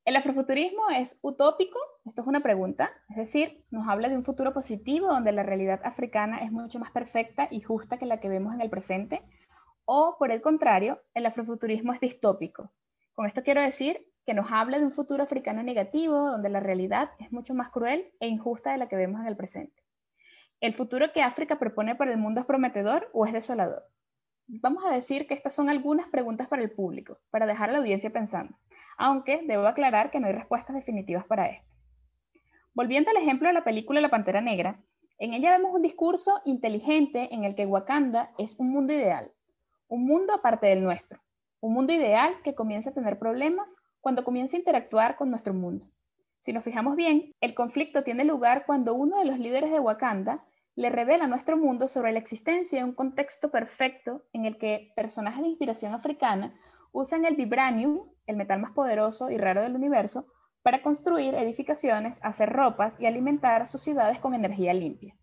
[0.06, 1.80] ¿El afrofuturismo es utópico?
[2.06, 2.92] Esto es una pregunta.
[3.10, 6.92] Es decir, nos habla de un futuro positivo donde la realidad africana es mucho más
[6.92, 9.24] perfecta y justa que la que vemos en el presente.
[9.84, 12.72] O, por el contrario, el afrofuturismo es distópico.
[13.16, 17.10] Con esto quiero decir que nos habla de un futuro africano negativo, donde la realidad
[17.18, 19.84] es mucho más cruel e injusta de la que vemos en el presente.
[20.62, 23.90] ¿El futuro que África propone para el mundo es prometedor o es desolador?
[24.48, 27.80] Vamos a decir que estas son algunas preguntas para el público, para dejar a la
[27.80, 28.56] audiencia pensando,
[28.96, 31.68] aunque debo aclarar que no hay respuestas definitivas para esto.
[32.76, 34.84] Volviendo al ejemplo de la película La Pantera Negra,
[35.18, 39.32] en ella vemos un discurso inteligente en el que Wakanda es un mundo ideal,
[39.88, 41.20] un mundo aparte del nuestro,
[41.60, 45.88] un mundo ideal que comienza a tener problemas cuando comienza a interactuar con nuestro mundo.
[46.38, 50.46] Si nos fijamos bien, el conflicto tiene lugar cuando uno de los líderes de Wakanda
[50.76, 54.92] le revela a nuestro mundo sobre la existencia de un contexto perfecto en el que
[54.96, 56.54] personajes de inspiración africana
[56.92, 60.28] usan el vibranium, el metal más poderoso y raro del universo,
[60.64, 65.16] para construir edificaciones, hacer ropas y alimentar sus ciudades con energía limpia.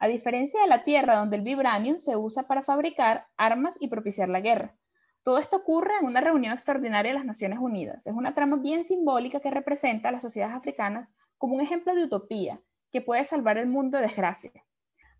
[0.00, 4.28] A diferencia de la Tierra, donde el vibranium se usa para fabricar armas y propiciar
[4.28, 4.76] la guerra.
[5.22, 8.06] Todo esto ocurre en una reunión extraordinaria de las Naciones Unidas.
[8.06, 12.04] Es una trama bien simbólica que representa a las sociedades africanas como un ejemplo de
[12.04, 14.64] utopía que puede salvar el mundo de desgracia.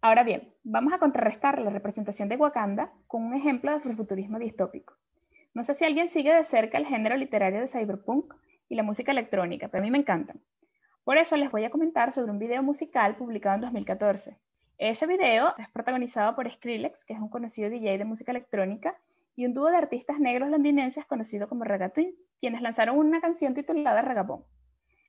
[0.00, 4.94] Ahora bien, vamos a contrarrestar la representación de Wakanda con un ejemplo de afrofuturismo distópico.
[5.54, 8.32] No sé si alguien sigue de cerca el género literario de cyberpunk
[8.68, 10.40] y la música electrónica, pero a mí me encantan.
[11.02, 14.38] Por eso les voy a comentar sobre un video musical publicado en 2014.
[14.78, 18.96] Ese video es protagonizado por Skrillex, que es un conocido DJ de música electrónica,
[19.34, 23.54] y un dúo de artistas negros londinenses conocido como Raga Twins, quienes lanzaron una canción
[23.54, 24.44] titulada Ragabón.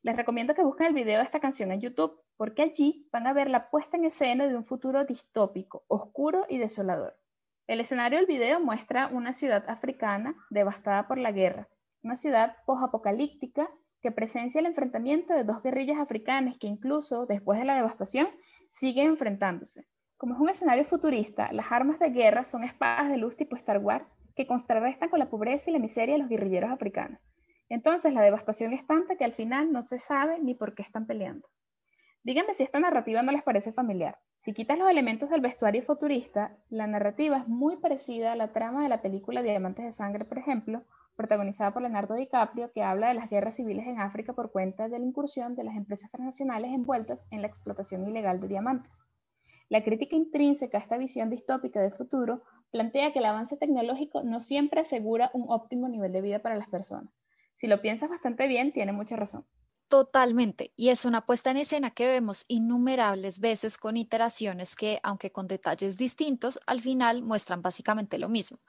[0.01, 3.33] Les recomiendo que busquen el video de esta canción en YouTube, porque allí van a
[3.33, 7.19] ver la puesta en escena de un futuro distópico, oscuro y desolador.
[7.67, 11.67] El escenario del video muestra una ciudad africana devastada por la guerra,
[12.01, 13.69] una ciudad posapocalíptica
[14.01, 18.29] que presencia el enfrentamiento de dos guerrillas africanas que incluso después de la devastación
[18.69, 19.85] siguen enfrentándose.
[20.15, 23.79] Como es un escenario futurista, las armas de guerra son espadas de luz tipo Star
[23.79, 27.19] Wars que contrarrestan con la pobreza y la miseria de los guerrilleros africanos.
[27.69, 31.05] Entonces la devastación es tanta que al final no se sabe ni por qué están
[31.05, 31.47] peleando.
[32.23, 34.19] Díganme si esta narrativa no les parece familiar.
[34.37, 38.83] Si quitas los elementos del vestuario futurista, la narrativa es muy parecida a la trama
[38.83, 40.83] de la película Diamantes de Sangre, por ejemplo,
[41.15, 44.97] protagonizada por Leonardo DiCaprio, que habla de las guerras civiles en África por cuenta de
[44.97, 48.99] la incursión de las empresas transnacionales envueltas en la explotación ilegal de diamantes.
[49.69, 54.39] La crítica intrínseca a esta visión distópica del futuro plantea que el avance tecnológico no
[54.39, 57.18] siempre asegura un óptimo nivel de vida para las personas.
[57.59, 59.45] Si lo piensas bastante bien, tiene mucha razón.
[59.89, 60.71] Totalmente.
[60.77, 65.49] Y es una puesta en escena que vemos innumerables veces con iteraciones que, aunque con
[65.49, 68.59] detalles distintos, al final muestran básicamente lo mismo.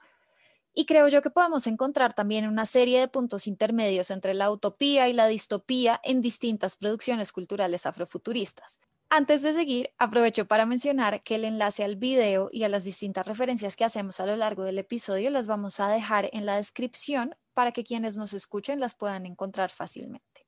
[0.73, 5.07] Y creo yo que podemos encontrar también una serie de puntos intermedios entre la utopía
[5.07, 8.81] y la distopía en distintas producciones culturales afrofuturistas.
[9.09, 13.25] Antes de seguir, aprovecho para mencionar que el enlace al video y a las distintas
[13.25, 17.35] referencias que hacemos a lo largo del episodio las vamos a dejar en la descripción
[17.53, 20.47] para que quienes nos escuchen las puedan encontrar fácilmente.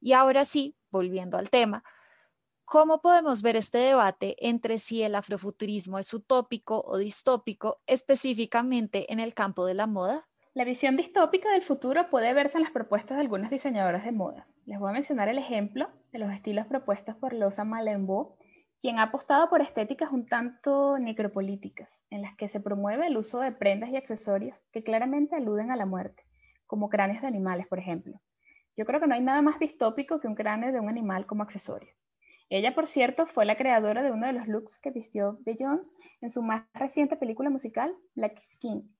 [0.00, 1.82] Y ahora sí, volviendo al tema,
[2.64, 9.20] ¿cómo podemos ver este debate entre si el afrofuturismo es utópico o distópico específicamente en
[9.20, 10.28] el campo de la moda?
[10.54, 14.46] La visión distópica del futuro puede verse en las propuestas de algunas diseñadoras de moda.
[14.66, 18.36] Les voy a mencionar el ejemplo de los estilos propuestos por Losa Malembo,
[18.84, 23.40] quien ha apostado por estéticas un tanto necropolíticas, en las que se promueve el uso
[23.40, 26.24] de prendas y accesorios que claramente aluden a la muerte,
[26.66, 28.20] como cráneos de animales, por ejemplo.
[28.76, 31.42] Yo creo que no hay nada más distópico que un cráneo de un animal como
[31.42, 31.94] accesorio.
[32.50, 36.28] Ella, por cierto, fue la creadora de uno de los looks que vistió Beyoncé en
[36.28, 38.94] su más reciente película musical, Black Skin,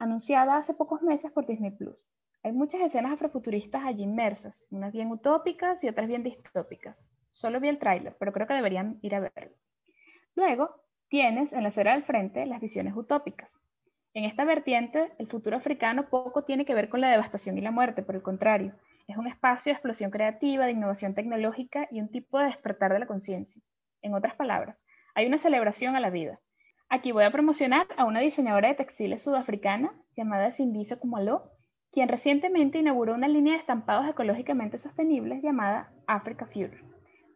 [0.00, 2.02] anunciada hace pocos meses por Disney Plus.
[2.42, 7.08] Hay muchas escenas afrofuturistas allí inmersas, unas bien utópicas y otras bien distópicas.
[7.38, 9.54] Solo vi el tráiler, pero creo que deberían ir a verlo.
[10.34, 10.74] Luego,
[11.08, 13.56] tienes en la acera del frente las visiones utópicas.
[14.12, 17.70] En esta vertiente, el futuro africano poco tiene que ver con la devastación y la
[17.70, 18.74] muerte, por el contrario,
[19.06, 22.98] es un espacio de explosión creativa, de innovación tecnológica y un tipo de despertar de
[22.98, 23.62] la conciencia.
[24.02, 26.40] En otras palabras, hay una celebración a la vida,
[26.90, 31.52] Aquí voy a promocionar a una diseñadora de textiles sudafricana llamada Sindisa Kumalo,
[31.92, 36.82] quien recientemente inauguró una línea de estampados ecológicamente sostenibles llamada Africa Future,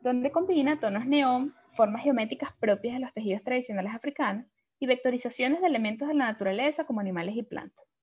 [0.02, 4.46] donde combina tonos neón, formas geométricas propias de los tejidos tradicionales africanos
[4.78, 7.94] y vectorizaciones de elementos de la naturaleza como animales y plantas.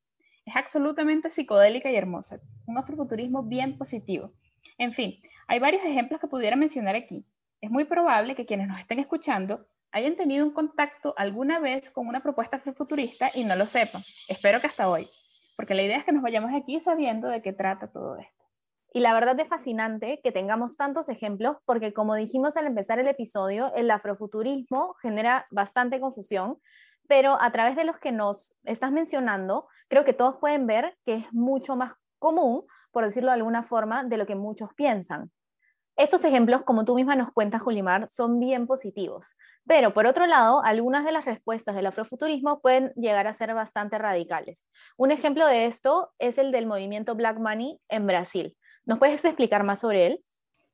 [0.45, 4.31] Es absolutamente psicodélica y hermosa, un afrofuturismo bien positivo.
[4.77, 7.25] En fin, hay varios ejemplos que pudiera mencionar aquí.
[7.59, 12.07] Es muy probable que quienes nos estén escuchando hayan tenido un contacto alguna vez con
[12.07, 14.01] una propuesta futurista y no lo sepan.
[14.29, 15.05] Espero que hasta hoy,
[15.57, 18.38] porque la idea es que nos vayamos aquí sabiendo de qué trata todo esto.
[18.91, 23.07] Y la verdad es fascinante que tengamos tantos ejemplos, porque como dijimos al empezar el
[23.07, 26.57] episodio, el afrofuturismo genera bastante confusión,
[27.07, 31.15] pero a través de los que nos estás mencionando, creo que todos pueden ver que
[31.15, 35.31] es mucho más común, por decirlo de alguna forma, de lo que muchos piensan.
[35.99, 39.35] Estos ejemplos, como tú misma nos cuentas, Julimar, son bien positivos.
[39.67, 43.97] Pero, por otro lado, algunas de las respuestas del afrofuturismo pueden llegar a ser bastante
[43.97, 44.65] radicales.
[44.95, 48.55] Un ejemplo de esto es el del movimiento Black Money en Brasil.
[48.89, 50.23] ¿Nos puedes explicar más sobre él?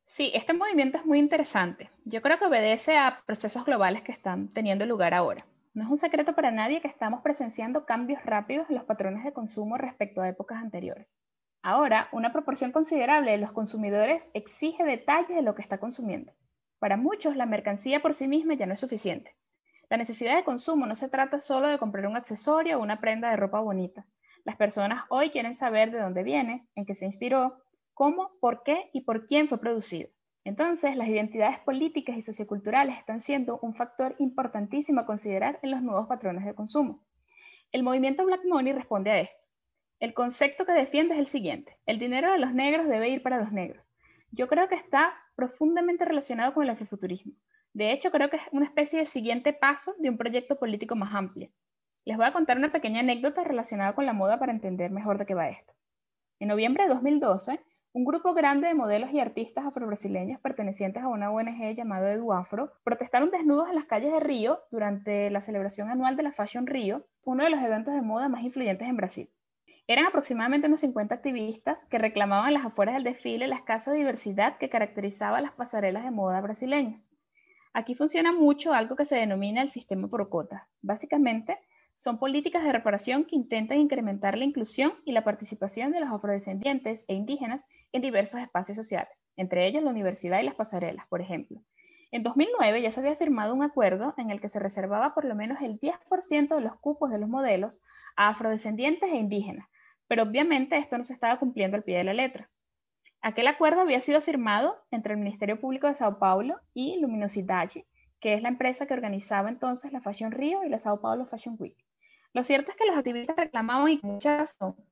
[0.06, 1.89] Sí, este movimiento es muy interesante.
[2.06, 5.45] Yo creo que obedece a procesos globales que están teniendo lugar ahora.
[5.73, 9.34] No es un secreto para nadie que estamos presenciando cambios rápidos en los patrones de
[9.34, 11.19] consumo respecto a épocas anteriores.
[11.62, 16.32] Ahora, una proporción considerable de los consumidores exige detalles de lo que está consumiendo.
[16.80, 19.36] Para muchos, la mercancía por sí misma ya no es suficiente.
[19.89, 23.30] La necesidad de consumo no se trata solo de comprar un accesorio o una prenda
[23.30, 24.06] de ropa bonita.
[24.45, 27.64] Las personas hoy quieren saber de dónde viene, en qué se inspiró,
[27.95, 30.10] cómo, por qué y por quién fue producido.
[30.43, 35.81] Entonces, las identidades políticas y socioculturales están siendo un factor importantísimo a considerar en los
[35.81, 37.03] nuevos patrones de consumo.
[37.71, 39.47] El movimiento Black Money responde a esto.
[39.99, 41.79] El concepto que defiende es el siguiente.
[41.88, 43.89] El dinero de los negros debe ir para los negros.
[44.29, 47.34] Yo creo que está profundamente relacionado con el afrofuturismo.
[47.73, 51.15] De hecho, creo que es una especie de siguiente paso de un proyecto político más
[51.15, 51.49] amplio.
[52.03, 55.25] Les voy a contar una pequeña anécdota relacionada con la moda para entender mejor de
[55.25, 55.73] qué va esto.
[56.39, 57.60] En noviembre de 2012,
[57.95, 63.31] un grupo grande de modelos y artistas afrobrasileños pertenecientes a una ONG llamada EduAfro protestaron
[63.31, 67.45] desnudos en las calles de Río durante la celebración anual de la Fashion Río, uno
[67.45, 69.29] de los eventos de moda más influyentes en Brasil.
[69.88, 74.69] Eran aproximadamente unos 50 activistas que reclamaban las afueras del desfile la escasa diversidad que
[74.69, 77.10] caracterizaba las pasarelas de moda brasileñas.
[77.73, 80.67] Aquí funciona mucho algo que se denomina el sistema por cota.
[80.81, 81.60] Básicamente,
[81.95, 87.05] son políticas de reparación que intentan incrementar la inclusión y la participación de los afrodescendientes
[87.08, 91.62] e indígenas en diversos espacios sociales, entre ellos la universidad y las pasarelas, por ejemplo.
[92.12, 95.36] En 2009 ya se había firmado un acuerdo en el que se reservaba por lo
[95.36, 97.81] menos el 10% de los cupos de los modelos
[98.15, 99.67] a afrodescendientes e indígenas,
[100.08, 102.49] pero obviamente esto no se estaba cumpliendo al pie de la letra.
[103.21, 107.86] Aquel acuerdo había sido firmado entre el Ministerio Público de Sao Paulo y Luminosidade,
[108.19, 111.55] que es la empresa que organizaba entonces la Fashion Rio y la Sao Paulo Fashion
[111.60, 111.85] Week.
[112.36, 114.43] Lo cierto es que los activistas reclamaban y con mucha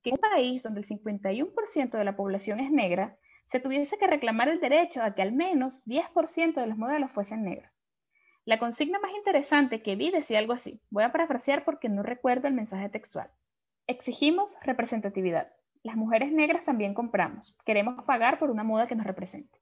[0.01, 4.07] que en un país donde el 51% de la población es negra, se tuviese que
[4.07, 7.69] reclamar el derecho a que al menos 10% de los modelos fuesen negros.
[8.45, 10.79] La consigna más interesante que vi decía algo así.
[10.89, 13.29] Voy a parafrasear porque no recuerdo el mensaje textual.
[13.87, 15.51] Exigimos representatividad.
[15.81, 17.57] Las mujeres negras también compramos.
[17.65, 19.59] Queremos pagar por una moda que nos represente.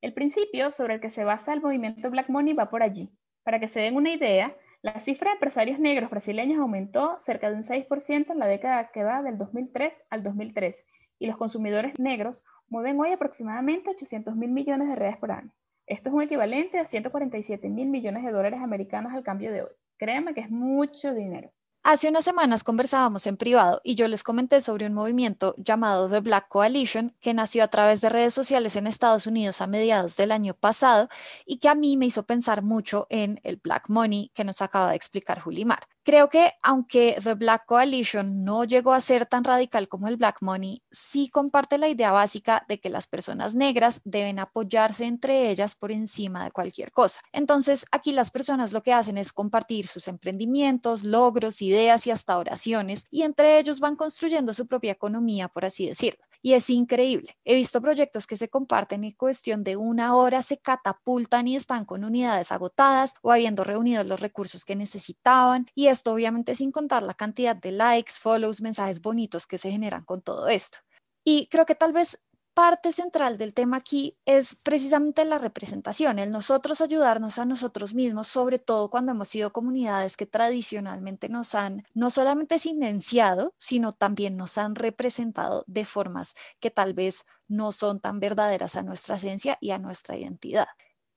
[0.00, 3.10] El principio sobre el que se basa el movimiento Black Money va por allí.
[3.42, 7.54] Para que se den una idea, la cifra de empresarios negros brasileños aumentó cerca de
[7.54, 10.84] un 6% en la década que va del 2003 al 2013
[11.20, 15.52] y los consumidores negros mueven hoy aproximadamente 800 mil millones de reales por año.
[15.86, 19.70] Esto es un equivalente a 147 mil millones de dólares americanos al cambio de hoy.
[19.98, 21.52] Créanme que es mucho dinero.
[21.84, 26.20] Hace unas semanas conversábamos en privado y yo les comenté sobre un movimiento llamado The
[26.20, 30.30] Black Coalition que nació a través de redes sociales en Estados Unidos a mediados del
[30.30, 31.08] año pasado
[31.44, 34.90] y que a mí me hizo pensar mucho en el Black Money que nos acaba
[34.90, 35.88] de explicar Julimar.
[36.04, 40.38] Creo que aunque The Black Coalition no llegó a ser tan radical como el Black
[40.40, 45.76] Money, sí comparte la idea básica de que las personas negras deben apoyarse entre ellas
[45.76, 47.20] por encima de cualquier cosa.
[47.32, 52.36] Entonces, aquí las personas lo que hacen es compartir sus emprendimientos, logros, ideas y hasta
[52.36, 57.36] oraciones, y entre ellos van construyendo su propia economía, por así decirlo y es increíble.
[57.44, 61.84] He visto proyectos que se comparten y cuestión de una hora se catapultan y están
[61.84, 67.02] con unidades agotadas o habiendo reunido los recursos que necesitaban y esto obviamente sin contar
[67.02, 70.78] la cantidad de likes, follows, mensajes bonitos que se generan con todo esto.
[71.24, 72.20] Y creo que tal vez
[72.54, 78.28] parte central del tema aquí es precisamente la representación, el nosotros ayudarnos a nosotros mismos,
[78.28, 84.36] sobre todo cuando hemos sido comunidades que tradicionalmente nos han no solamente silenciado, sino también
[84.36, 89.58] nos han representado de formas que tal vez no son tan verdaderas a nuestra esencia
[89.60, 90.66] y a nuestra identidad.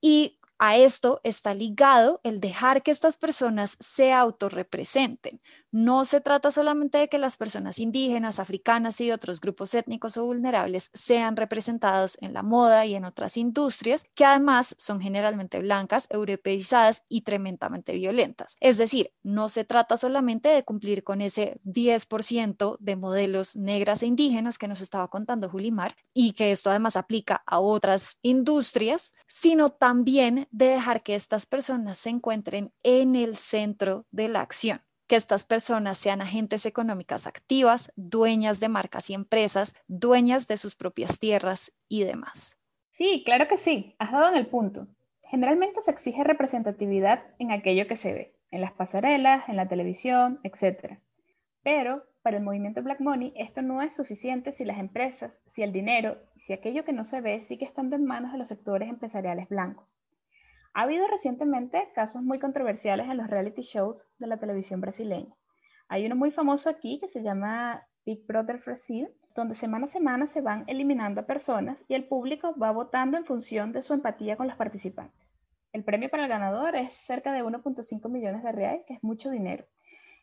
[0.00, 5.42] Y a esto está ligado el dejar que estas personas se autorrepresenten.
[5.76, 10.24] No se trata solamente de que las personas indígenas, africanas y otros grupos étnicos o
[10.24, 16.06] vulnerables sean representados en la moda y en otras industrias, que además son generalmente blancas,
[16.08, 18.56] europeizadas y tremendamente violentas.
[18.60, 24.06] Es decir, no se trata solamente de cumplir con ese 10% de modelos negras e
[24.06, 29.68] indígenas que nos estaba contando Julimar y que esto además aplica a otras industrias, sino
[29.68, 35.16] también de dejar que estas personas se encuentren en el centro de la acción que
[35.16, 41.18] estas personas sean agentes económicas activas, dueñas de marcas y empresas, dueñas de sus propias
[41.18, 42.58] tierras y demás.
[42.90, 44.88] Sí, claro que sí, has dado en el punto.
[45.28, 48.32] Generalmente se exige representatividad en aquello que se ve.
[48.52, 51.00] en las pasarelas, en la televisión, etc.
[51.62, 55.72] Pero para el movimiento Black Money esto no es suficiente si las empresas, si el
[55.72, 59.48] dinero, si aquello que no se ve sigue estando en manos de los sectores empresariales
[59.48, 59.95] blancos.
[60.76, 65.34] Ha habido recientemente casos muy controversiales en los reality shows de la televisión brasileña.
[65.88, 70.26] Hay uno muy famoso aquí que se llama Big Brother Brasil, donde semana a semana
[70.26, 74.36] se van eliminando a personas y el público va votando en función de su empatía
[74.36, 75.34] con los participantes.
[75.72, 79.30] El premio para el ganador es cerca de 1.5 millones de reales, que es mucho
[79.30, 79.64] dinero.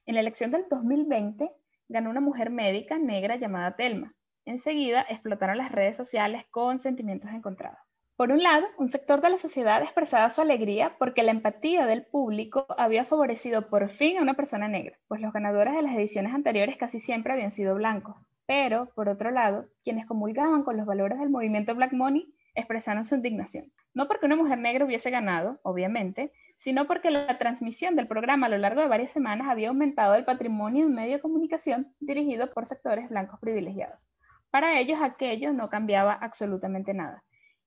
[0.05, 1.51] En la elección del 2020
[1.89, 4.13] ganó una mujer médica negra llamada Telma.
[4.45, 7.79] Enseguida explotaron las redes sociales con sentimientos encontrados.
[8.15, 12.05] Por un lado, un sector de la sociedad expresaba su alegría porque la empatía del
[12.05, 16.31] público había favorecido por fin a una persona negra, pues los ganadores de las ediciones
[16.31, 18.15] anteriores casi siempre habían sido blancos.
[18.45, 23.15] Pero, por otro lado, quienes comulgaban con los valores del movimiento Black Money expresaron su
[23.15, 23.71] indignación.
[23.95, 28.49] No porque una mujer negra hubiese ganado, obviamente, sino porque la transmisión del programa a
[28.49, 32.67] lo largo de varias semanas había aumentado el patrimonio en medio de comunicación dirigido por
[32.67, 34.07] sectores blancos privilegiados.
[34.51, 37.23] Para ellos aquello no cambiaba absolutamente nada.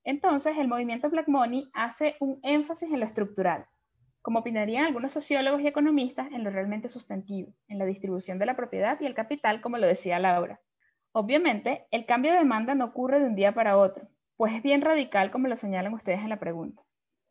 [0.07, 3.65] Entonces, el movimiento Black Money hace un énfasis en lo estructural,
[4.21, 8.55] como opinarían algunos sociólogos y economistas, en lo realmente sustantivo, en la distribución de la
[8.55, 10.61] propiedad y el capital, como lo decía Laura.
[11.11, 14.81] Obviamente, el cambio de demanda no ocurre de un día para otro, pues es bien
[14.81, 16.81] radical como lo señalan ustedes en la pregunta.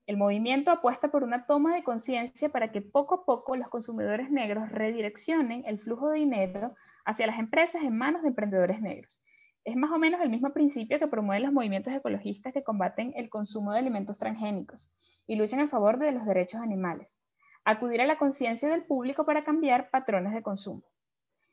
[0.04, 4.30] El movimiento apuesta por una toma de conciencia para que poco a poco los consumidores
[4.30, 6.74] negros redireccionen el flujo de dinero
[7.06, 9.18] hacia las empresas en manos de emprendedores negros.
[9.66, 13.28] Es más o menos el mismo principio que promueven los movimientos ecologistas que combaten el
[13.28, 14.92] consumo de alimentos transgénicos
[15.26, 17.20] y luchan en favor de los derechos animales.
[17.64, 20.84] Acudir a la conciencia del público para cambiar patrones de consumo.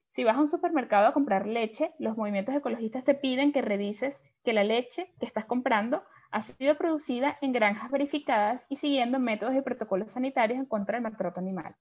[0.06, 4.24] Si vas a un supermercado a comprar leche, los movimientos ecologistas te piden que revises
[4.44, 9.56] que la leche que estás comprando ha sido producida en granjas verificadas y siguiendo métodos
[9.56, 11.76] y protocolos sanitarios en contra del maltrato animal.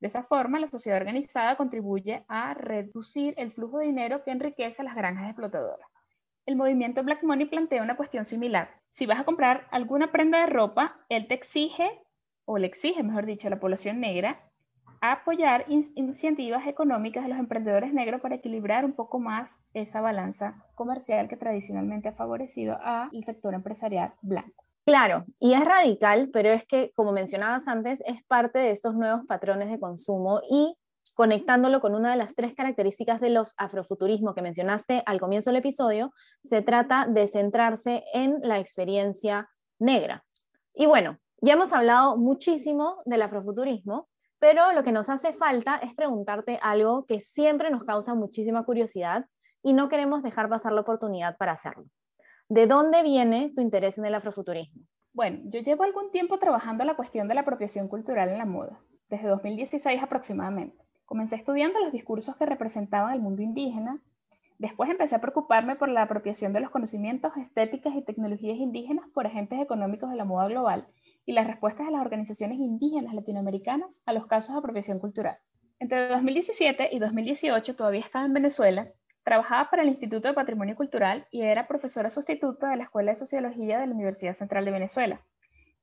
[0.00, 4.82] De esa forma, la sociedad organizada contribuye a reducir el flujo de dinero que enriquece
[4.82, 5.88] a las granjas explotadoras.
[6.46, 8.70] El movimiento Black Money plantea una cuestión similar.
[8.88, 11.90] Si vas a comprar alguna prenda de ropa, él te exige,
[12.44, 14.40] o le exige, mejor dicho, a la población negra,
[15.00, 21.28] apoyar iniciativas económicas de los emprendedores negros para equilibrar un poco más esa balanza comercial
[21.28, 24.67] que tradicionalmente ha favorecido al sector empresarial blanco.
[24.88, 29.20] Claro, y es radical, pero es que, como mencionabas antes, es parte de estos nuevos
[29.26, 30.78] patrones de consumo y
[31.14, 36.14] conectándolo con una de las tres características del afrofuturismo que mencionaste al comienzo del episodio,
[36.42, 40.24] se trata de centrarse en la experiencia negra.
[40.72, 44.08] Y bueno, ya hemos hablado muchísimo del afrofuturismo,
[44.38, 49.26] pero lo que nos hace falta es preguntarte algo que siempre nos causa muchísima curiosidad
[49.62, 51.84] y no queremos dejar pasar la oportunidad para hacerlo.
[52.50, 54.82] ¿De dónde viene tu interés en el afrofuturismo?
[55.12, 58.80] Bueno, yo llevo algún tiempo trabajando la cuestión de la apropiación cultural en la moda,
[59.10, 60.82] desde 2016 aproximadamente.
[61.04, 64.00] Comencé estudiando los discursos que representaban el mundo indígena,
[64.58, 69.26] después empecé a preocuparme por la apropiación de los conocimientos, estéticas y tecnologías indígenas por
[69.26, 70.88] agentes económicos de la moda global
[71.26, 75.36] y las respuestas de las organizaciones indígenas latinoamericanas a los casos de apropiación cultural.
[75.80, 78.90] Entre 2017 y 2018 todavía estaba en Venezuela,
[79.28, 83.16] trabajaba para el Instituto de Patrimonio Cultural y era profesora sustituta de la Escuela de
[83.16, 85.20] Sociología de la Universidad Central de Venezuela.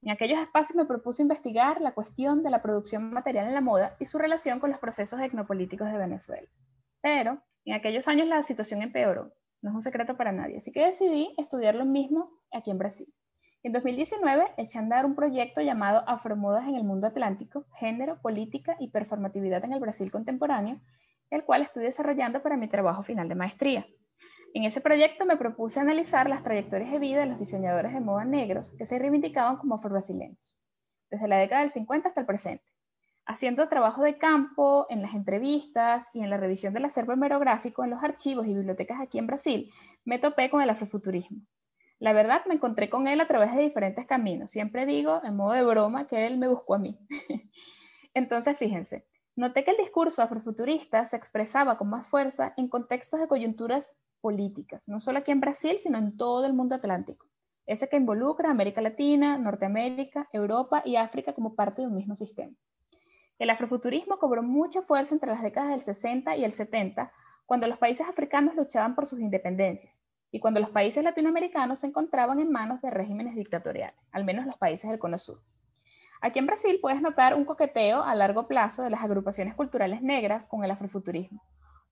[0.01, 3.97] En aquellos espacios me propuse investigar la cuestión de la producción material en la moda
[3.99, 6.47] y su relación con los procesos etnopolíticos de Venezuela.
[7.01, 9.31] Pero en aquellos años la situación empeoró,
[9.61, 13.13] no es un secreto para nadie, así que decidí estudiar lo mismo aquí en Brasil.
[13.61, 18.75] En 2019 eché a andar un proyecto llamado Afromodas en el Mundo Atlántico, Género, Política
[18.79, 20.79] y Performatividad en el Brasil Contemporáneo,
[21.35, 23.85] el cual estoy desarrollando para mi trabajo final de maestría.
[24.53, 28.25] En ese proyecto me propuse analizar las trayectorias de vida de los diseñadores de moda
[28.25, 30.57] negros que se reivindicaban como afro-brasileños,
[31.09, 32.65] desde la década del 50 hasta el presente,
[33.25, 37.89] haciendo trabajo de campo en las entrevistas y en la revisión del acervo hemerográfico en
[37.89, 39.71] los archivos y bibliotecas aquí en Brasil,
[40.05, 41.41] me topé con el afrofuturismo
[41.99, 44.51] la verdad, me encontré con él a través de diferentes caminos.
[44.51, 46.99] Siempre digo, en modo de broma, que él me buscó a mí.
[48.13, 49.05] Entonces, fíjense,
[49.35, 54.87] noté que el discurso afrofuturista se expresaba con más fuerza en contextos de coyunturas políticas,
[54.89, 57.27] no solo aquí en Brasil, sino en todo el mundo atlántico.
[57.65, 62.53] Ese que involucra América Latina, Norteamérica, Europa y África como parte de un mismo sistema.
[63.37, 67.11] El afrofuturismo cobró mucha fuerza entre las décadas del 60 y el 70,
[67.45, 72.39] cuando los países africanos luchaban por sus independencias y cuando los países latinoamericanos se encontraban
[72.39, 75.41] en manos de regímenes dictatoriales, al menos los países del Cono Sur.
[76.25, 80.47] Aquí en Brasil puedes notar un coqueteo a largo plazo de las agrupaciones culturales negras
[80.47, 81.43] con el afrofuturismo.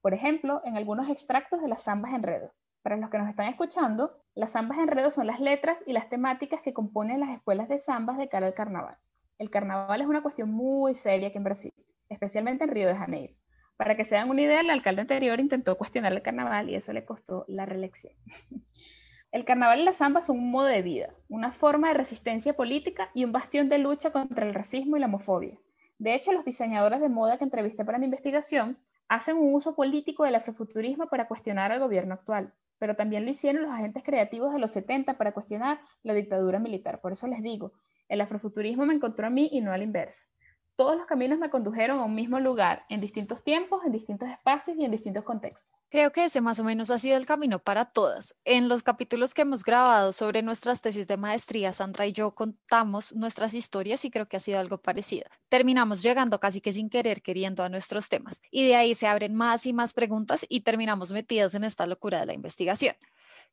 [0.02, 2.52] Por ejemplo, en algunos extractos de las zambas enredo.
[2.82, 6.64] Para los que nos están escuchando, las zambas enredo son las letras y las temáticas
[6.64, 8.98] que componen las escuelas de zambas de cara al carnaval.
[9.38, 11.74] El carnaval es una cuestión muy seria aquí en Brasil,
[12.10, 13.36] especialmente en Río de Janeiro.
[13.78, 16.92] Para que se den una idea, el alcalde anterior intentó cuestionar el carnaval y eso
[16.92, 18.16] le costó la reelección.
[19.34, 23.10] El carnaval y la samba son un modo de vida, una forma de resistencia política
[23.16, 25.58] y un bastión de lucha contra el racismo y la homofobia.
[25.98, 28.78] De hecho, los diseñadores de moda que entrevisté para mi investigación
[29.08, 33.64] hacen un uso político del afrofuturismo para cuestionar al gobierno actual, pero también lo hicieron
[33.64, 37.02] los agentes creativos de los 70 para cuestionar la dictadura militar.
[37.02, 37.74] Por eso les digo,
[38.10, 40.28] el afrofuturismo me encontró a mí y no al inverso
[40.76, 44.78] todos los caminos me condujeron a un mismo lugar, en distintos tiempos, en distintos espacios
[44.78, 45.72] y en distintos contextos.
[45.90, 48.36] Creo que ese más o menos ha sido el camino para todas.
[48.46, 53.14] En los capítulos que hemos grabado sobre nuestras tesis de maestría, Sandra y yo contamos
[53.14, 55.30] nuestras historias y creo que ha sido algo parecido.
[55.50, 59.36] Terminamos llegando casi que sin querer queriendo a nuestros temas y de ahí se abren
[59.36, 62.96] más y más preguntas y terminamos metidos en esta locura de la investigación.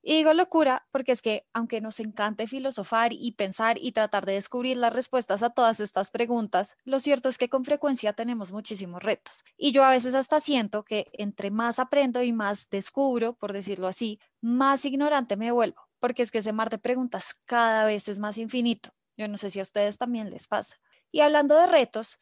[0.03, 4.33] Y digo locura porque es que aunque nos encante filosofar y pensar y tratar de
[4.33, 9.03] descubrir las respuestas a todas estas preguntas, lo cierto es que con frecuencia tenemos muchísimos
[9.03, 9.45] retos.
[9.57, 13.89] Y yo a veces hasta siento que entre más aprendo y más descubro, por decirlo
[13.89, 18.19] así, más ignorante me vuelvo, porque es que ese mar de preguntas cada vez es
[18.19, 18.91] más infinito.
[19.17, 20.81] Yo no sé si a ustedes también les pasa.
[21.13, 22.21] Y hablando de retos,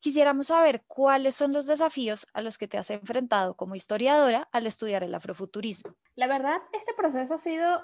[0.00, 4.66] Quisiéramos saber cuáles son los desafíos a los que te has enfrentado como historiadora al
[4.66, 5.94] estudiar el afrofuturismo.
[6.14, 7.82] La verdad, este proceso ha sido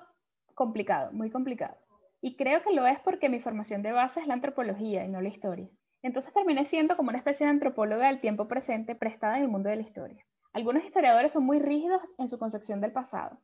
[0.54, 1.76] complicado, muy complicado.
[2.20, 5.20] Y creo que lo es porque mi formación de base es la antropología y no
[5.20, 5.68] la historia.
[6.02, 9.68] Entonces terminé siendo como una especie de antropóloga del tiempo presente prestada en el mundo
[9.68, 10.24] de la historia.
[10.52, 13.40] Algunos historiadores son muy rígidos en su concepción del pasado.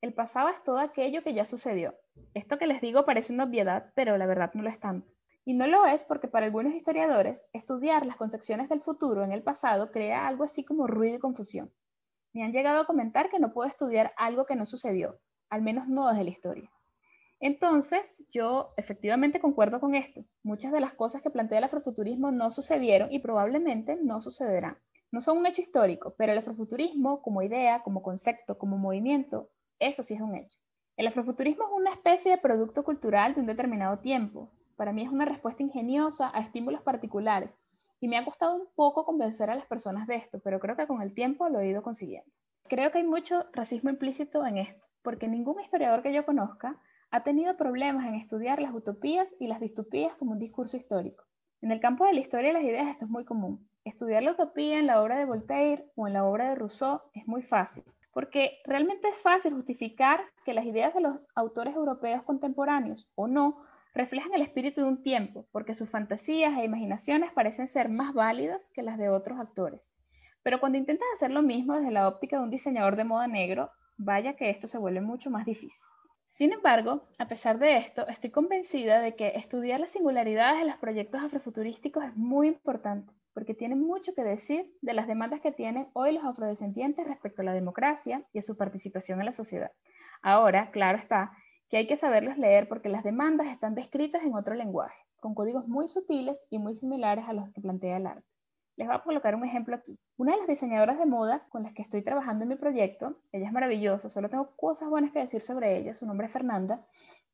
[0.00, 1.94] El pasado es todo aquello que ya sucedió.
[2.34, 5.13] Esto que les digo parece una obviedad, pero la verdad no lo es tanto.
[5.46, 9.42] Y no lo es porque para algunos historiadores, estudiar las concepciones del futuro en el
[9.42, 11.72] pasado crea algo así como ruido y confusión.
[12.32, 15.20] Me han llegado a comentar que no puedo estudiar algo que no sucedió,
[15.50, 16.70] al menos no desde la historia.
[17.40, 20.24] Entonces, yo efectivamente concuerdo con esto.
[20.42, 24.78] Muchas de las cosas que plantea el afrofuturismo no sucedieron y probablemente no sucederán.
[25.12, 30.02] No son un hecho histórico, pero el afrofuturismo como idea, como concepto, como movimiento, eso
[30.02, 30.58] sí es un hecho.
[30.96, 35.08] El afrofuturismo es una especie de producto cultural de un determinado tiempo, para mí es
[35.10, 37.60] una respuesta ingeniosa a estímulos particulares
[38.00, 40.86] y me ha costado un poco convencer a las personas de esto, pero creo que
[40.86, 42.30] con el tiempo lo he ido consiguiendo.
[42.68, 47.22] Creo que hay mucho racismo implícito en esto, porque ningún historiador que yo conozca ha
[47.22, 51.24] tenido problemas en estudiar las utopías y las distopías como un discurso histórico.
[51.62, 53.68] En el campo de la historia de las ideas esto es muy común.
[53.84, 57.26] Estudiar la utopía en la obra de Voltaire o en la obra de Rousseau es
[57.26, 63.10] muy fácil, porque realmente es fácil justificar que las ideas de los autores europeos contemporáneos
[63.14, 63.62] o no
[63.94, 68.68] reflejan el espíritu de un tiempo, porque sus fantasías e imaginaciones parecen ser más válidas
[68.74, 69.94] que las de otros actores.
[70.42, 73.70] Pero cuando intentas hacer lo mismo desde la óptica de un diseñador de moda negro,
[73.96, 75.86] vaya que esto se vuelve mucho más difícil.
[76.26, 80.78] Sin embargo, a pesar de esto, estoy convencida de que estudiar las singularidades de los
[80.78, 85.88] proyectos afrofuturísticos es muy importante, porque tiene mucho que decir de las demandas que tienen
[85.92, 89.70] hoy los afrodescendientes respecto a la democracia y a su participación en la sociedad.
[90.22, 91.30] Ahora, claro está,
[91.68, 95.66] que hay que saberlos leer porque las demandas están descritas en otro lenguaje, con códigos
[95.66, 98.28] muy sutiles y muy similares a los que plantea el arte.
[98.76, 99.98] Les voy a colocar un ejemplo aquí.
[100.16, 103.46] Una de las diseñadoras de moda con las que estoy trabajando en mi proyecto, ella
[103.46, 106.84] es maravillosa, solo tengo cosas buenas que decir sobre ella, su nombre es Fernanda,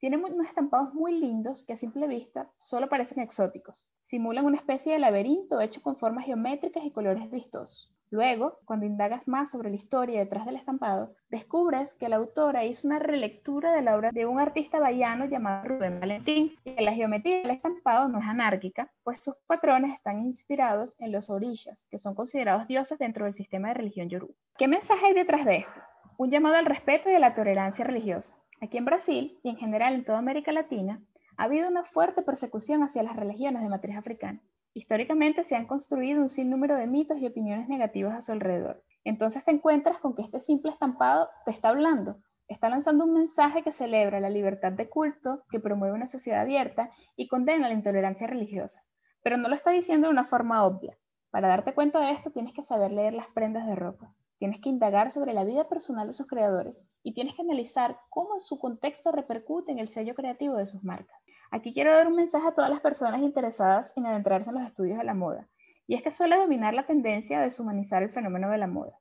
[0.01, 3.87] tiene unos estampados muy lindos que a simple vista solo parecen exóticos.
[4.01, 7.93] Simulan una especie de laberinto hecho con formas geométricas y colores vistosos.
[8.13, 12.89] Luego, cuando indagas más sobre la historia detrás del estampado, descubres que la autora hizo
[12.89, 16.93] una relectura de la obra de un artista bahíano llamado Rubén Valentín y que la
[16.93, 21.99] geometría del estampado no es anárquica, pues sus patrones están inspirados en los orillas, que
[21.99, 24.35] son considerados dioses dentro del sistema de religión yoruba.
[24.59, 25.81] ¿Qué mensaje hay detrás de esto?
[26.19, 28.35] Un llamado al respeto y a la tolerancia religiosa.
[28.61, 31.01] Aquí en Brasil y en general en toda América Latina
[31.37, 34.43] ha habido una fuerte persecución hacia las religiones de matriz africana.
[34.73, 38.85] Históricamente se han construido un sinnúmero de mitos y opiniones negativas a su alrededor.
[39.05, 43.63] Entonces te encuentras con que este simple estampado te está hablando, está lanzando un mensaje
[43.63, 48.27] que celebra la libertad de culto, que promueve una sociedad abierta y condena la intolerancia
[48.27, 48.83] religiosa.
[49.23, 50.99] Pero no lo está diciendo de una forma obvia.
[51.31, 54.71] Para darte cuenta de esto tienes que saber leer las prendas de ropa, tienes que
[54.71, 59.13] indagar sobre la vida personal de sus creadores y tienes que analizar cómo su contexto
[59.13, 61.15] repercute en el sello creativo de sus marcas.
[61.51, 64.97] Aquí quiero dar un mensaje a todas las personas interesadas en adentrarse en los estudios
[64.97, 65.51] de la moda,
[65.87, 68.99] y es que suele dominar la tendencia a deshumanizar el fenómeno de la moda.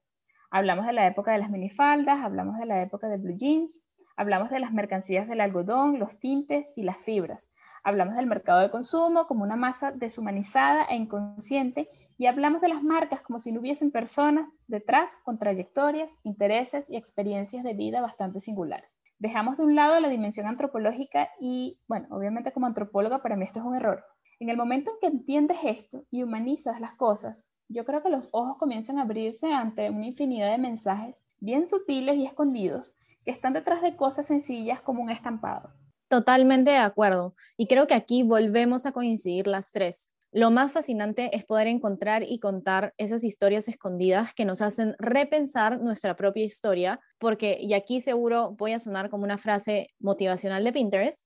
[0.51, 3.87] Hablamos de la época de las minifaldas, hablamos de la época de blue jeans,
[4.17, 7.49] hablamos de las mercancías del algodón, los tintes y las fibras.
[7.83, 12.83] Hablamos del mercado de consumo como una masa deshumanizada e inconsciente y hablamos de las
[12.83, 18.39] marcas como si no hubiesen personas detrás con trayectorias, intereses y experiencias de vida bastante
[18.39, 23.43] singulares dejamos de un lado la dimensión antropológica y, bueno, obviamente como antropóloga para mí
[23.43, 24.03] esto es un error.
[24.39, 28.29] En el momento en que entiendes esto y humanizas las cosas, yo creo que los
[28.31, 33.53] ojos comienzan a abrirse ante una infinidad de mensajes bien sutiles y escondidos que están
[33.53, 35.73] detrás de cosas sencillas como un estampado.
[36.09, 37.35] Totalmente de acuerdo.
[37.55, 40.09] Y creo que aquí volvemos a coincidir las tres.
[40.31, 45.79] Lo más fascinante es poder encontrar y contar esas historias escondidas que nos hacen repensar
[45.79, 50.73] nuestra propia historia, porque, y aquí seguro voy a sonar como una frase motivacional de
[50.73, 51.23] Pinterest,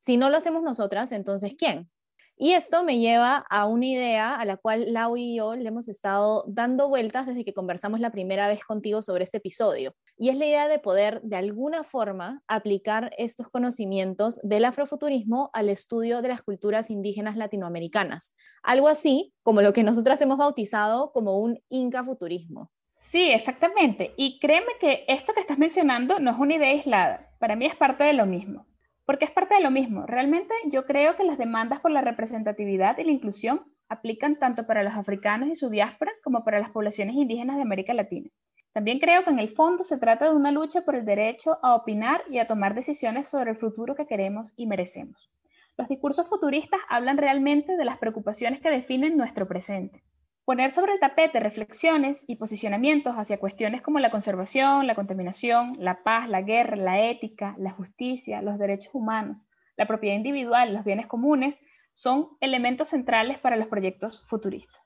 [0.00, 1.90] si no lo hacemos nosotras, entonces ¿quién?
[2.36, 5.88] Y esto me lleva a una idea a la cual Lau y yo le hemos
[5.88, 9.94] estado dando vueltas desde que conversamos la primera vez contigo sobre este episodio.
[10.22, 15.70] Y es la idea de poder, de alguna forma, aplicar estos conocimientos del afrofuturismo al
[15.70, 18.34] estudio de las culturas indígenas latinoamericanas.
[18.62, 22.70] Algo así como lo que nosotras hemos bautizado como un inca futurismo.
[22.98, 24.12] Sí, exactamente.
[24.18, 27.30] Y créeme que esto que estás mencionando no es una idea aislada.
[27.38, 28.66] Para mí es parte de lo mismo
[29.06, 30.06] porque es parte de lo mismo.
[30.06, 34.84] Realmente yo creo que las demandas por la representatividad y la inclusión aplican tanto para
[34.84, 38.30] los africanos y su diáspora como para las poblaciones indígenas de América Latina.
[38.72, 41.74] También creo que en el fondo se trata de una lucha por el derecho a
[41.74, 45.30] opinar y a tomar decisiones sobre el futuro que queremos y merecemos.
[45.76, 50.04] Los discursos futuristas hablan realmente de las preocupaciones que definen nuestro presente.
[50.44, 56.02] Poner sobre el tapete reflexiones y posicionamientos hacia cuestiones como la conservación, la contaminación, la
[56.02, 59.46] paz, la guerra, la ética, la justicia, los derechos humanos,
[59.76, 61.60] la propiedad individual, los bienes comunes,
[61.92, 64.80] son elementos centrales para los proyectos futuristas.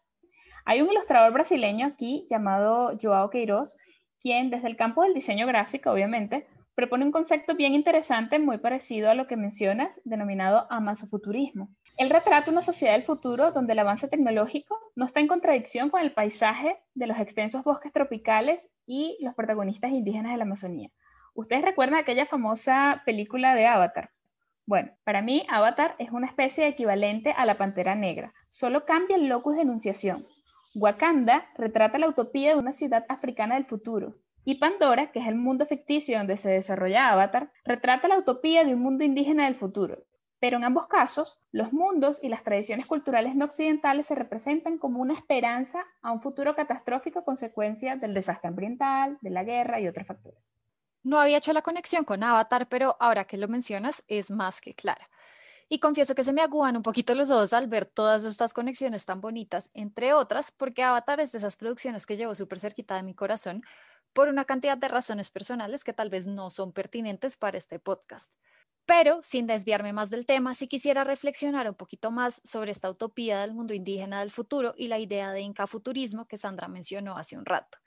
[0.66, 3.76] Hay un ilustrador brasileño aquí llamado Joao Queiroz,
[4.18, 9.10] quien desde el campo del diseño gráfico, obviamente, propone un concepto bien interesante, muy parecido
[9.10, 11.68] a lo que mencionas, denominado amazofuturismo.
[11.98, 16.00] Él retrata una sociedad del futuro donde el avance tecnológico no está en contradicción con
[16.00, 20.90] el paisaje de los extensos bosques tropicales y los protagonistas indígenas de la Amazonía.
[21.34, 24.10] ¿Ustedes recuerdan aquella famosa película de Avatar?
[24.66, 29.28] Bueno, para mí Avatar es una especie equivalente a la Pantera Negra, solo cambia el
[29.28, 30.26] locus de enunciación.
[30.74, 35.36] Wakanda retrata la utopía de una ciudad africana del futuro, y Pandora, que es el
[35.36, 40.04] mundo ficticio donde se desarrolla Avatar, retrata la utopía de un mundo indígena del futuro,
[40.38, 45.00] pero en ambos casos, los mundos y las tradiciones culturales no occidentales se representan como
[45.00, 50.06] una esperanza a un futuro catastrófico consecuencia del desastre ambiental, de la guerra y otros
[50.06, 50.52] factores.
[51.02, 54.74] No había hecho la conexión con Avatar, pero ahora que lo mencionas es más que
[54.74, 55.08] clara.
[55.68, 59.06] Y confieso que se me aguan un poquito los ojos al ver todas estas conexiones
[59.06, 63.02] tan bonitas, entre otras, porque Avatar es de esas producciones que llevo súper cerquita de
[63.02, 63.62] mi corazón
[64.12, 68.34] por una cantidad de razones personales que tal vez no son pertinentes para este podcast.
[68.86, 73.40] Pero, sin desviarme más del tema, sí quisiera reflexionar un poquito más sobre esta utopía
[73.40, 77.46] del mundo indígena del futuro y la idea de incafuturismo que Sandra mencionó hace un
[77.46, 77.78] rato.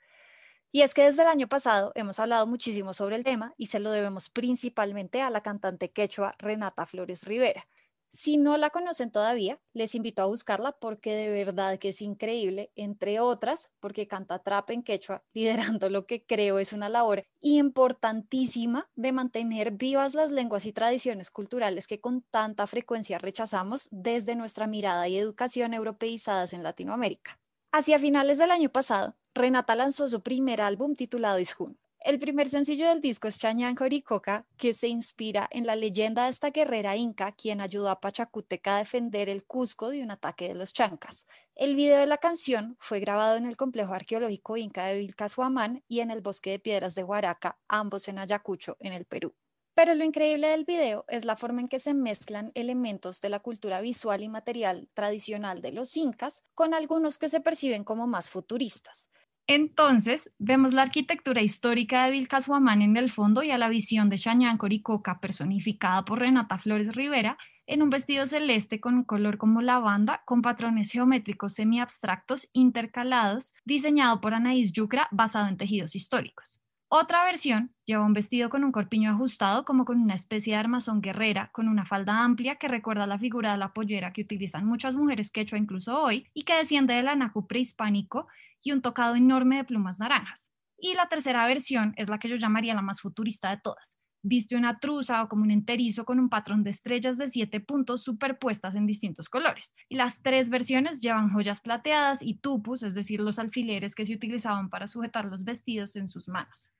[0.70, 3.80] Y es que desde el año pasado hemos hablado muchísimo sobre el tema y se
[3.80, 7.66] lo debemos principalmente a la cantante quechua Renata Flores Rivera,
[8.10, 12.72] si no la conocen todavía, les invito a buscarla porque de verdad que es increíble,
[12.74, 18.88] entre otras, porque canta trap en quechua, liderando lo que creo es una labor importantísima
[18.96, 24.66] de mantener vivas las lenguas y tradiciones culturales que con tanta frecuencia rechazamos desde nuestra
[24.66, 27.38] mirada y educación europeizadas en Latinoamérica.
[27.72, 32.88] Hacia finales del año pasado, Renata lanzó su primer álbum titulado Ishun, el primer sencillo
[32.88, 37.32] del disco es Chañán Coricoca, que se inspira en la leyenda de esta guerrera inca
[37.32, 41.26] quien ayudó a Pachacuteca a defender el Cusco de un ataque de los chancas.
[41.56, 46.00] El video de la canción fue grabado en el complejo arqueológico inca de Vilcashuamán y
[46.00, 49.34] en el bosque de piedras de Huaraca, ambos en Ayacucho, en el Perú.
[49.74, 53.40] Pero lo increíble del video es la forma en que se mezclan elementos de la
[53.40, 58.30] cultura visual y material tradicional de los incas con algunos que se perciben como más
[58.30, 59.08] futuristas.
[59.50, 64.18] Entonces, vemos la arquitectura histórica de Vilcashuamán en el fondo y a la visión de
[64.18, 69.62] Chañán Coricoca personificada por Renata Flores Rivera en un vestido celeste con un color como
[69.62, 76.60] lavanda, con patrones geométricos semi-abstractos intercalados, diseñado por Anaís Yucra basado en tejidos históricos.
[76.90, 81.02] Otra versión lleva un vestido con un corpiño ajustado como con una especie de armazón
[81.02, 84.96] guerrera, con una falda amplia que recuerda la figura de la pollera que utilizan muchas
[84.96, 88.26] mujeres quechua incluso hoy y que desciende del anajú prehispánico
[88.62, 90.50] y un tocado enorme de plumas naranjas.
[90.78, 93.98] Y la tercera versión es la que yo llamaría la más futurista de todas.
[94.30, 98.02] Viste una truza o como un enterizo con un patrón de estrellas de siete puntos
[98.02, 99.72] superpuestas en distintos colores.
[99.88, 104.14] Y las tres versiones llevan joyas plateadas y tupus, es decir, los alfileres que se
[104.14, 106.74] utilizaban para sujetar los vestidos en sus manos.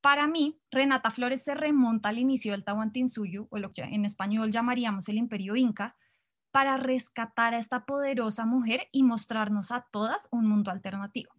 [0.00, 4.52] Para mí, Renata Flores se remonta al inicio del Tahuantinsuyo, o lo que en español
[4.52, 5.96] llamaríamos el Imperio Inca,
[6.52, 11.32] para rescatar a esta poderosa mujer y mostrarnos a todas un mundo alternativo.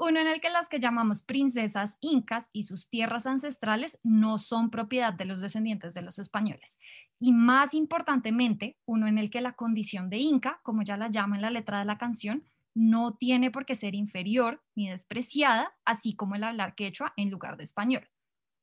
[0.00, 4.70] Uno en el que las que llamamos princesas incas y sus tierras ancestrales no son
[4.70, 6.78] propiedad de los descendientes de los españoles.
[7.18, 11.34] Y más importantemente, uno en el que la condición de inca, como ya la llama
[11.34, 12.44] en la letra de la canción,
[12.74, 17.56] no tiene por qué ser inferior ni despreciada, así como el hablar quechua en lugar
[17.56, 18.08] de español.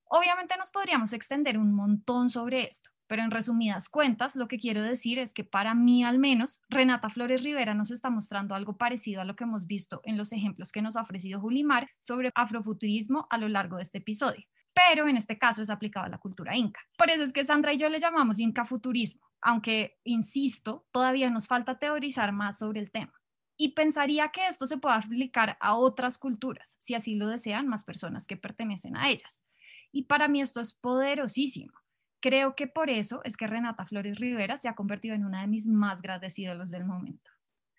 [0.06, 4.84] Obviamente nos podríamos extender un montón sobre esto, pero en resumidas cuentas, lo que quiero
[4.84, 9.22] decir es que para mí al menos, Renata Flores Rivera nos está mostrando algo parecido
[9.22, 13.28] a lo que hemos visto en los ejemplos que nos ha ofrecido Julimar sobre afrofuturismo
[13.30, 14.45] a lo largo de este episodio.
[14.74, 16.82] Pero en este caso es aplicado a la cultura inca.
[16.97, 21.80] Por eso es que Sandra y yo le llamamos incafuturismo, aunque, insisto, todavía nos falta
[21.80, 23.14] teorizar más sobre el tema.
[23.58, 27.86] Y pensaría que esto se puede aplicar a otras culturas, si así lo desean más
[27.86, 29.41] personas que pertenecen a ellas.
[29.93, 31.72] Y para mí esto es poderosísimo
[32.26, 35.48] Creo que por eso es que Renata Flores Rivera se ha convertido en una de
[35.48, 37.30] mis más grandes ídolos del momento.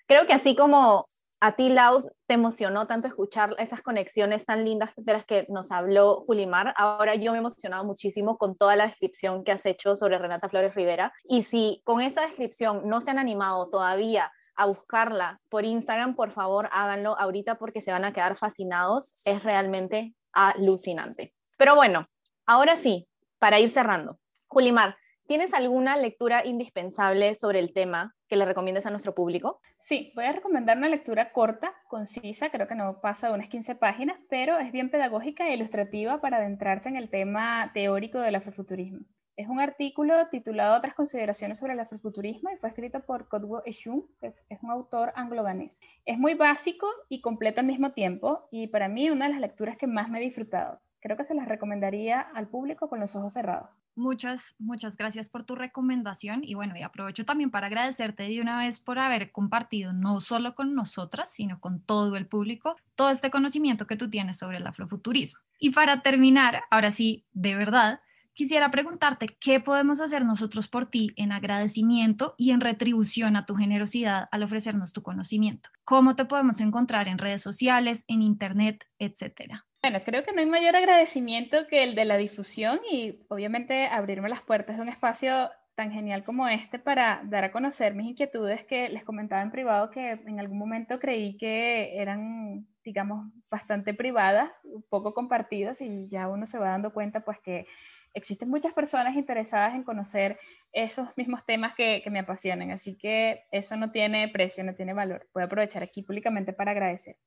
[0.06, 1.04] Creo que así como
[1.40, 5.72] a ti, Laus, te emocionó tanto escuchar esas conexiones tan lindas de las que nos
[5.72, 6.74] habló Julimar.
[6.76, 10.48] Ahora yo me he emocionado muchísimo con toda la descripción que has hecho sobre Renata
[10.48, 11.12] Flores Rivera.
[11.24, 16.30] Y si con esa descripción no se han animado todavía a buscarla por Instagram, por
[16.30, 19.12] favor háganlo ahorita porque se van a quedar fascinados.
[19.24, 21.34] Es realmente alucinante.
[21.58, 22.06] Pero bueno,
[22.46, 23.08] ahora sí,
[23.40, 24.20] para ir cerrando.
[24.56, 24.96] Julimar,
[25.26, 29.60] ¿tienes alguna lectura indispensable sobre el tema que le recomiendes a nuestro público?
[29.78, 33.74] Sí, voy a recomendar una lectura corta, concisa, creo que no pasa de unas 15
[33.74, 39.00] páginas, pero es bien pedagógica e ilustrativa para adentrarse en el tema teórico del afrofuturismo.
[39.36, 44.06] Es un artículo titulado Otras consideraciones sobre el afrofuturismo y fue escrito por Kodwo Eshun,
[44.22, 45.82] que es un autor anglo-danés.
[46.06, 49.76] Es muy básico y completo al mismo tiempo y para mí una de las lecturas
[49.76, 53.32] que más me he disfrutado creo que se las recomendaría al público con los ojos
[53.32, 53.80] cerrados.
[53.94, 58.58] Muchas, muchas gracias por tu recomendación y bueno, y aprovecho también para agradecerte de una
[58.58, 63.30] vez por haber compartido no solo con nosotras, sino con todo el público, todo este
[63.30, 65.38] conocimiento que tú tienes sobre el afrofuturismo.
[65.60, 68.00] Y para terminar, ahora sí, de verdad,
[68.34, 73.54] quisiera preguntarte qué podemos hacer nosotros por ti en agradecimiento y en retribución a tu
[73.54, 75.70] generosidad al ofrecernos tu conocimiento.
[75.84, 79.65] ¿Cómo te podemos encontrar en redes sociales, en internet, etcétera?
[79.86, 84.28] Bueno, creo que no hay mayor agradecimiento que el de la difusión y obviamente abrirme
[84.28, 88.64] las puertas de un espacio tan genial como este para dar a conocer mis inquietudes
[88.64, 94.50] que les comentaba en privado que en algún momento creí que eran, digamos, bastante privadas,
[94.88, 97.68] poco compartidas y ya uno se va dando cuenta pues que
[98.12, 100.40] existen muchas personas interesadas en conocer
[100.72, 104.94] esos mismos temas que, que me apasionan, así que eso no tiene precio, no tiene
[104.94, 105.28] valor.
[105.32, 107.18] Voy a aprovechar aquí públicamente para agradecer.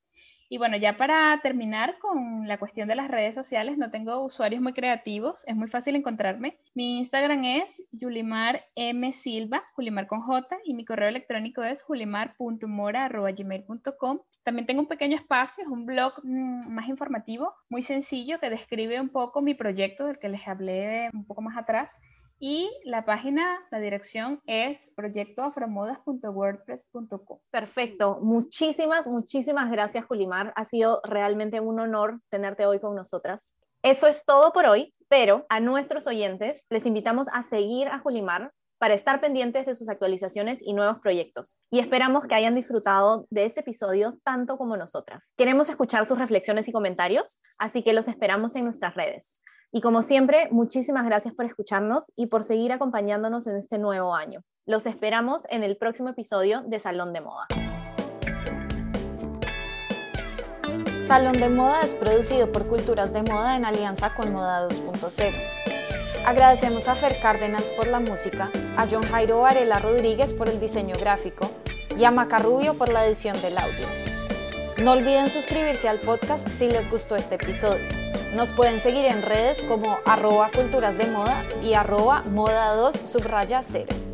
[0.52, 4.64] Y bueno, ya para terminar con la cuestión de las redes sociales, no tengo usuarios
[4.64, 6.58] muy creativos, es muy fácil encontrarme.
[6.74, 9.14] Mi Instagram es Yulimar M.
[9.14, 14.22] Silva, Julimar con J, y mi correo electrónico es julimar.mora.gmail.com.
[14.44, 19.00] También tengo un pequeño espacio, es un blog mm, más informativo, muy sencillo, que describe
[19.00, 22.00] un poco mi proyecto del que les hablé un poco más atrás
[22.40, 27.40] y la página, la dirección es proyectoafromodas.wordpress.com.
[27.52, 28.20] Perfecto.
[28.22, 30.54] Muchísimas, muchísimas gracias, Julimar.
[30.56, 33.54] Ha sido realmente un honor tenerte hoy con nosotras.
[33.84, 38.52] Eso es todo por hoy, pero a nuestros oyentes les invitamos a seguir a Julimar
[38.78, 41.58] para estar pendientes de sus actualizaciones y nuevos proyectos.
[41.70, 45.34] Y esperamos que hayan disfrutado de este episodio tanto como nosotras.
[45.38, 49.42] Queremos escuchar sus reflexiones y comentarios, así que los esperamos en nuestras redes.
[49.72, 54.42] Y como siempre, muchísimas gracias por escucharnos y por seguir acompañándonos en este nuevo año.
[54.66, 57.48] Los esperamos en el próximo episodio de Salón de Moda.
[61.06, 65.34] Salón de Moda es producido por Culturas de Moda en alianza con Moda 2.0.
[66.26, 70.96] Agradecemos a Fer Cárdenas por la música, a John Jairo Varela Rodríguez por el diseño
[71.00, 71.52] gráfico
[71.96, 74.09] y a Maca Rubio por la edición del audio.
[74.84, 77.84] No olviden suscribirse al podcast si les gustó este episodio.
[78.34, 83.62] Nos pueden seguir en redes como arroba culturas de moda y arroba moda 2 subraya
[83.62, 84.09] 0.